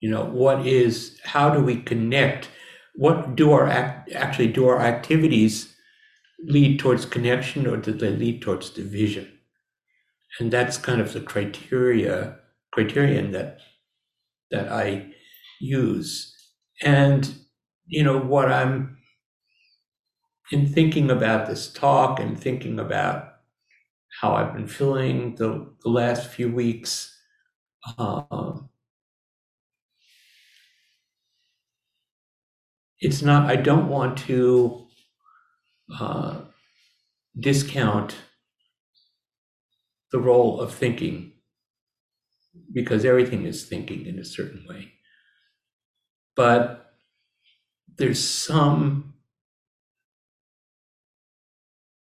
[0.00, 2.50] You know, what is, how do we connect?
[2.94, 5.74] What do our act, actually do our activities
[6.44, 9.32] lead towards connection or do they lead towards division?
[10.38, 12.36] And that's kind of the criteria
[12.72, 13.60] criterion that
[14.50, 15.12] that I
[15.60, 16.34] use.
[16.82, 17.34] And,
[17.88, 18.98] you know, what I'm
[20.50, 23.34] in thinking about this talk and thinking about
[24.20, 27.14] how I've been feeling the, the last few weeks,
[27.98, 28.68] um,
[33.00, 34.86] it's not, I don't want to
[36.00, 36.40] uh,
[37.38, 38.16] discount
[40.12, 41.32] the role of thinking
[42.72, 44.92] because everything is thinking in a certain way.
[46.36, 46.87] But
[47.98, 49.14] there's some,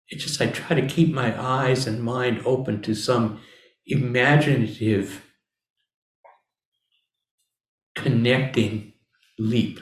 [0.09, 3.41] it's just I try to keep my eyes and mind open to some
[3.87, 5.23] imaginative
[7.97, 8.93] connecting
[9.39, 9.81] leap.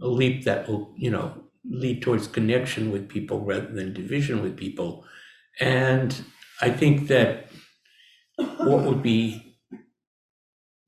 [0.00, 4.56] A leap that will, you know, lead towards connection with people rather than division with
[4.56, 5.04] people.
[5.60, 6.24] And
[6.60, 7.50] I think that
[8.58, 9.45] what would be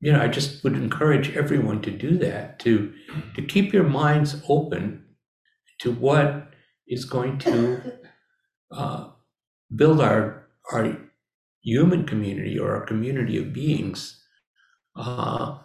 [0.01, 2.93] you know i just would encourage everyone to do that to
[3.35, 5.05] to keep your minds open
[5.79, 6.51] to what
[6.87, 7.81] is going to
[8.71, 9.09] uh,
[9.75, 10.97] build our our
[11.61, 14.23] human community or our community of beings
[14.95, 15.57] uh,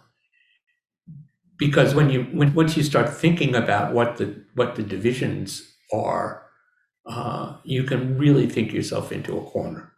[1.57, 6.45] because when you when once you start thinking about what the what the divisions are
[7.05, 9.93] uh, you can really think yourself into a corner.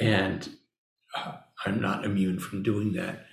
[0.00, 0.48] And
[1.66, 3.26] I'm not immune from doing that.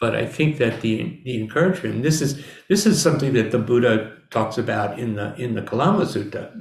[0.00, 4.12] but I think that the the encouragement, this is this is something that the Buddha
[4.30, 6.52] talks about in the in the Kalama Sutta,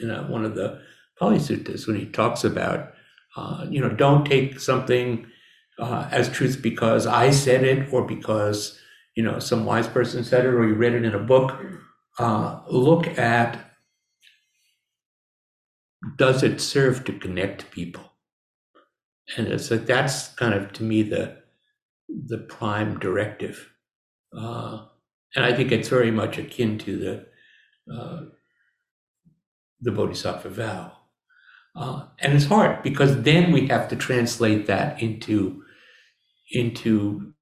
[0.00, 0.80] in uh, one of the
[1.18, 2.92] Pali Suttas, when he talks about,
[3.36, 5.26] uh, you know, don't take something
[5.78, 8.78] uh, as truth because I said it or because
[9.16, 11.56] you know some wise person said it or you read it in a book.
[12.18, 13.58] Uh, look at
[16.16, 18.05] does it serve to connect people,
[19.36, 21.36] and it's like that's kind of to me the
[22.08, 23.72] the prime directive,
[24.36, 24.86] uh,
[25.34, 28.24] and I think it's very much akin to the uh,
[29.80, 30.92] the Bodhisattva vow.
[31.74, 35.62] Uh, and it's hard because then we have to translate that into
[36.52, 37.34] into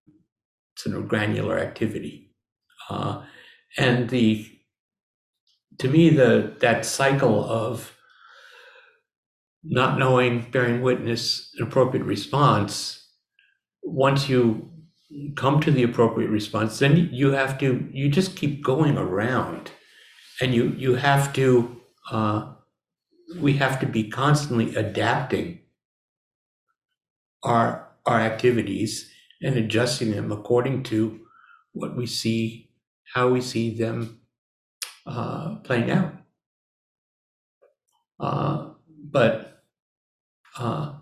[0.76, 2.35] sort of granular activity.
[2.91, 3.22] Uh,
[3.76, 4.47] and the
[5.78, 7.94] to me the that cycle of
[9.65, 13.09] not knowing, bearing witness, an appropriate response,
[13.83, 14.71] once you
[15.37, 19.71] come to the appropriate response, then you have to you just keep going around
[20.41, 22.53] and you you have to uh,
[23.39, 25.61] we have to be constantly adapting
[27.43, 29.11] our our activities
[29.43, 31.21] and adjusting them according to
[31.73, 32.71] what we see,
[33.15, 34.21] how we see them
[35.07, 36.15] uh, playing out.
[38.21, 38.71] Uh,
[39.11, 39.54] but
[40.57, 40.95] uh,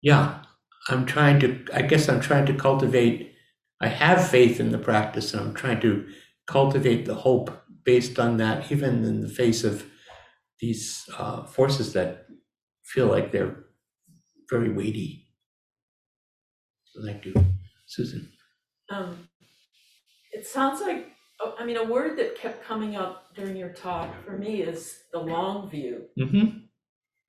[0.00, 0.42] yeah,
[0.88, 1.64] I'm trying to.
[1.72, 3.34] I guess I'm trying to cultivate.
[3.80, 6.06] I have faith in the practice, and I'm trying to
[6.46, 7.50] cultivate the hope
[7.84, 9.84] based on that, even in the face of
[10.60, 12.26] these uh, forces that
[12.84, 13.64] feel like they're
[14.50, 15.26] very weighty.
[16.86, 17.34] So thank you,
[17.86, 18.30] Susan.
[18.90, 19.28] Um,
[20.32, 21.08] it sounds like,
[21.40, 25.04] oh, I mean, a word that kept coming up during your talk for me is
[25.12, 26.04] the long view.
[26.18, 26.58] Mm-hmm.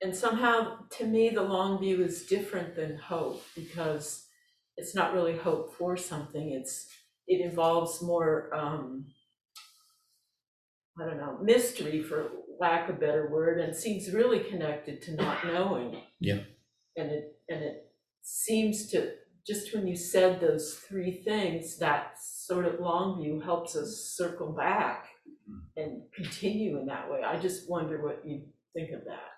[0.04, 4.26] And somehow, to me, the long view is different than hope because
[4.76, 6.50] it's not really hope for something.
[6.50, 6.86] It's
[7.26, 9.06] it involves more, um,
[11.00, 15.14] I don't know, mystery for lack of a better word, and seems really connected to
[15.14, 16.02] not knowing.
[16.20, 16.40] Yeah.
[16.98, 17.86] And it and it
[18.20, 19.10] seems to
[19.46, 24.52] just when you said those three things, that sort of long view helps us circle
[24.52, 25.06] back
[25.78, 27.22] and continue in that way.
[27.24, 28.42] I just wonder what you
[28.74, 29.33] think of that.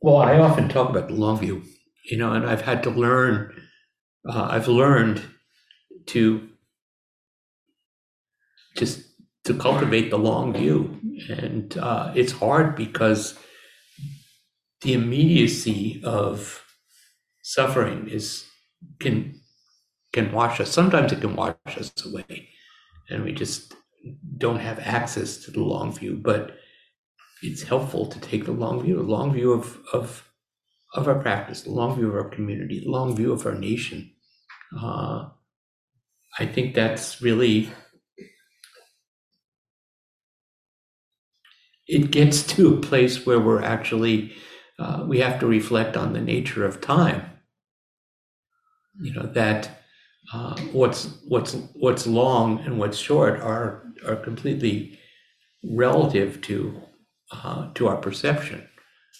[0.00, 1.62] Well, I often talk about the long view,
[2.04, 3.52] you know, and I've had to learn.
[4.28, 5.22] Uh, I've learned
[6.08, 6.48] to
[8.76, 9.02] just
[9.44, 13.38] to cultivate the long view, and uh, it's hard because
[14.82, 16.64] the immediacy of
[17.42, 18.46] suffering is
[19.00, 19.40] can
[20.12, 20.70] can wash us.
[20.70, 22.50] Sometimes it can wash us away,
[23.10, 23.74] and we just
[24.38, 26.16] don't have access to the long view.
[26.16, 26.56] But
[27.42, 30.28] it's helpful to take the long view, the long view of of
[30.94, 34.10] of our practice, the long view of our community, the long view of our nation.
[34.80, 35.28] Uh,
[36.38, 37.70] I think that's really
[41.86, 44.32] it gets to a place where we're actually
[44.78, 47.24] uh, we have to reflect on the nature of time.
[49.00, 49.82] You know that
[50.32, 54.98] uh, what's what's what's long and what's short are are completely
[55.64, 56.80] relative to
[57.32, 58.68] uh, to our perception.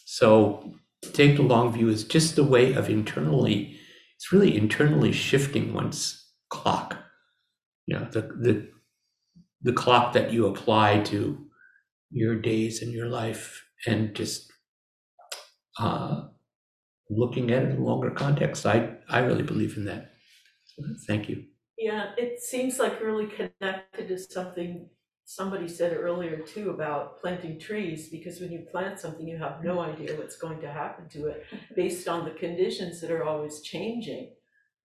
[0.05, 0.75] So
[1.13, 3.79] take the long view is just a way of internally,
[4.17, 6.97] it's really internally shifting one's clock.
[7.87, 8.69] You know, the the
[9.63, 11.47] the clock that you apply to
[12.11, 14.51] your days and your life, and just
[15.79, 16.23] uh,
[17.11, 18.67] looking at it in a longer context.
[18.67, 20.13] I I really believe in that.
[21.07, 21.45] Thank you.
[21.77, 24.89] Yeah, it seems like really connected to something
[25.29, 29.77] somebody said earlier too about planting trees, because when you plant something, you have no
[29.77, 29.93] mm-hmm.
[29.93, 31.45] idea what's going to happen to it
[31.77, 34.31] based on the conditions that are always changing.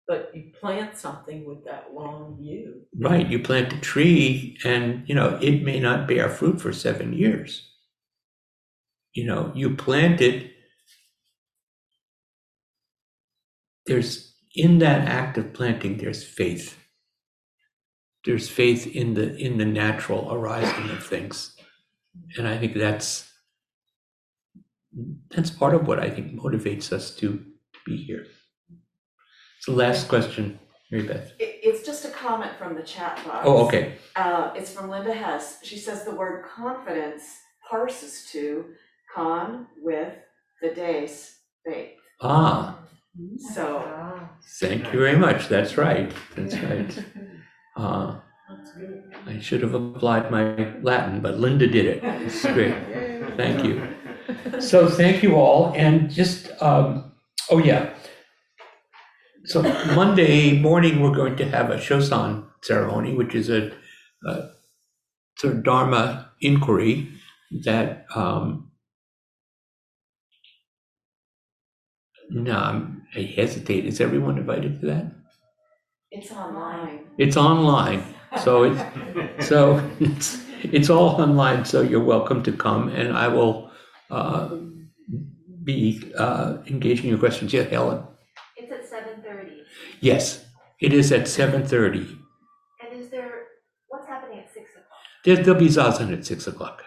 [0.07, 2.81] But you plant something with that long view.
[2.97, 7.13] Right, you plant a tree, and you know it may not bear fruit for seven
[7.13, 7.69] years.
[9.13, 10.51] You know, you plant it.
[13.85, 16.80] There's in that act of planting, there's faith
[18.26, 21.55] there's faith in the in the natural arising of things.
[22.38, 23.30] And i think that's
[25.30, 28.26] that's part of what i think motivates us to, to be here.
[29.61, 30.59] So last question
[30.91, 31.32] mary beth.
[31.39, 33.43] It, it's just a comment from the chat box.
[33.47, 33.95] oh okay.
[34.15, 35.59] Uh, it's from Linda Hess.
[35.63, 37.24] She says the word confidence
[37.69, 38.65] parses to
[39.15, 40.13] con with
[40.61, 41.97] the days faith.
[42.22, 42.78] ah.
[43.53, 44.28] So
[44.59, 45.49] thank you very much.
[45.49, 46.11] That's right.
[46.36, 47.05] That's right
[47.78, 48.15] uh,
[49.28, 52.03] i should have applied my latin but linda did it.
[52.03, 52.76] It's great.
[53.38, 53.88] Thank you.
[54.59, 57.11] So thank you all and just um,
[57.49, 57.93] oh yeah.
[59.45, 59.63] So
[59.95, 63.72] Monday morning, we're going to have a Shosan ceremony, which is a,
[64.28, 64.49] a
[65.39, 67.09] sort of Dharma inquiry
[67.63, 68.69] that, um,
[72.30, 73.86] no, I'm- I hesitate.
[73.86, 75.11] Is everyone invited to that?
[76.12, 77.05] It's online.
[77.18, 78.03] It's online,
[78.43, 83.72] so it's, so it's, it's all online, so you're welcome to come and I will,
[84.09, 84.49] uh,
[85.64, 87.53] be, uh, engaging your questions.
[87.53, 88.03] Yeah, Helen?
[88.57, 89.62] It's at seven thirty.
[90.01, 90.43] Yes,
[90.82, 92.05] it is at seven thirty.
[92.82, 93.43] And is there,
[93.88, 94.99] what's happening at six o'clock?
[95.24, 96.84] There, there'll be zazen at six o'clock.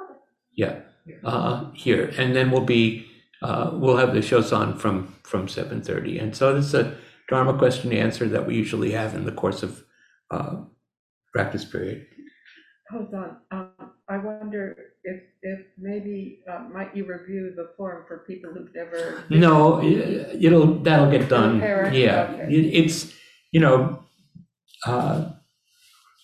[0.00, 0.20] Okay.
[0.54, 0.80] Yeah,
[1.24, 3.06] uh, here, and then we'll be,
[3.42, 6.18] uh, we'll have the Shosan from, from seven thirty.
[6.20, 6.96] And so this is a
[7.28, 9.84] Dharma question answer that we usually have in the course of,
[10.30, 10.56] uh,
[11.32, 12.06] practice period.
[12.90, 14.74] Hold on, um, I wonder
[15.04, 19.24] if, if maybe, uh, might you review the form for people who've never.
[19.28, 21.60] No, it'll, that'll get done,
[21.92, 22.30] yeah.
[22.32, 22.54] Okay.
[22.54, 23.12] It- It's,
[23.52, 24.02] you know,
[24.86, 25.32] uh,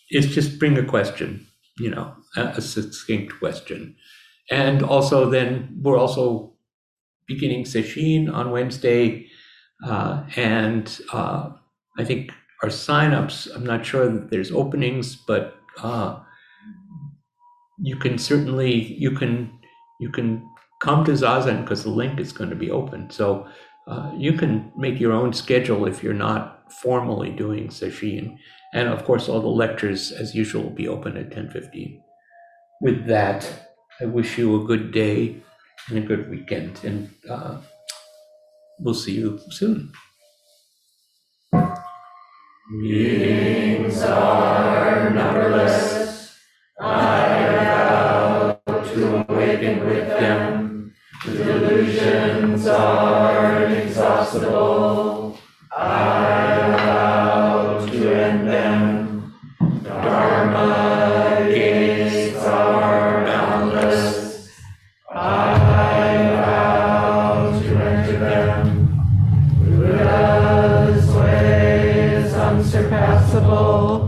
[0.09, 1.47] it's just bring a question,
[1.79, 3.97] you know, a a succinct question.
[4.51, 6.55] And also then, we're also
[7.27, 9.27] beginning sesshin on Wednesday.
[9.83, 11.51] Uh, And uh,
[11.99, 16.21] I think our signups, I'm not sure that there's openings, but uh,
[17.79, 19.59] you can certainly, you can,
[20.01, 20.49] you can
[20.83, 23.11] come to Zazen because the link is going to be open.
[23.11, 23.47] So
[23.87, 28.37] uh, you can make your own schedule if you're not formally doing sesshin.
[28.73, 32.01] And of course, all the lectures, as usual, will be open at 10:15.
[32.81, 33.49] With that,
[34.01, 35.37] I wish you a good day
[35.89, 37.59] and a good weekend, and uh,
[38.81, 39.93] we'll see you soon.
[42.71, 46.37] Meetings are numberless.
[46.81, 47.29] I
[47.65, 50.93] vow to awaken with them.
[51.25, 55.14] Delusions are inexhaustible.
[73.35, 74.04] Unsurpassable.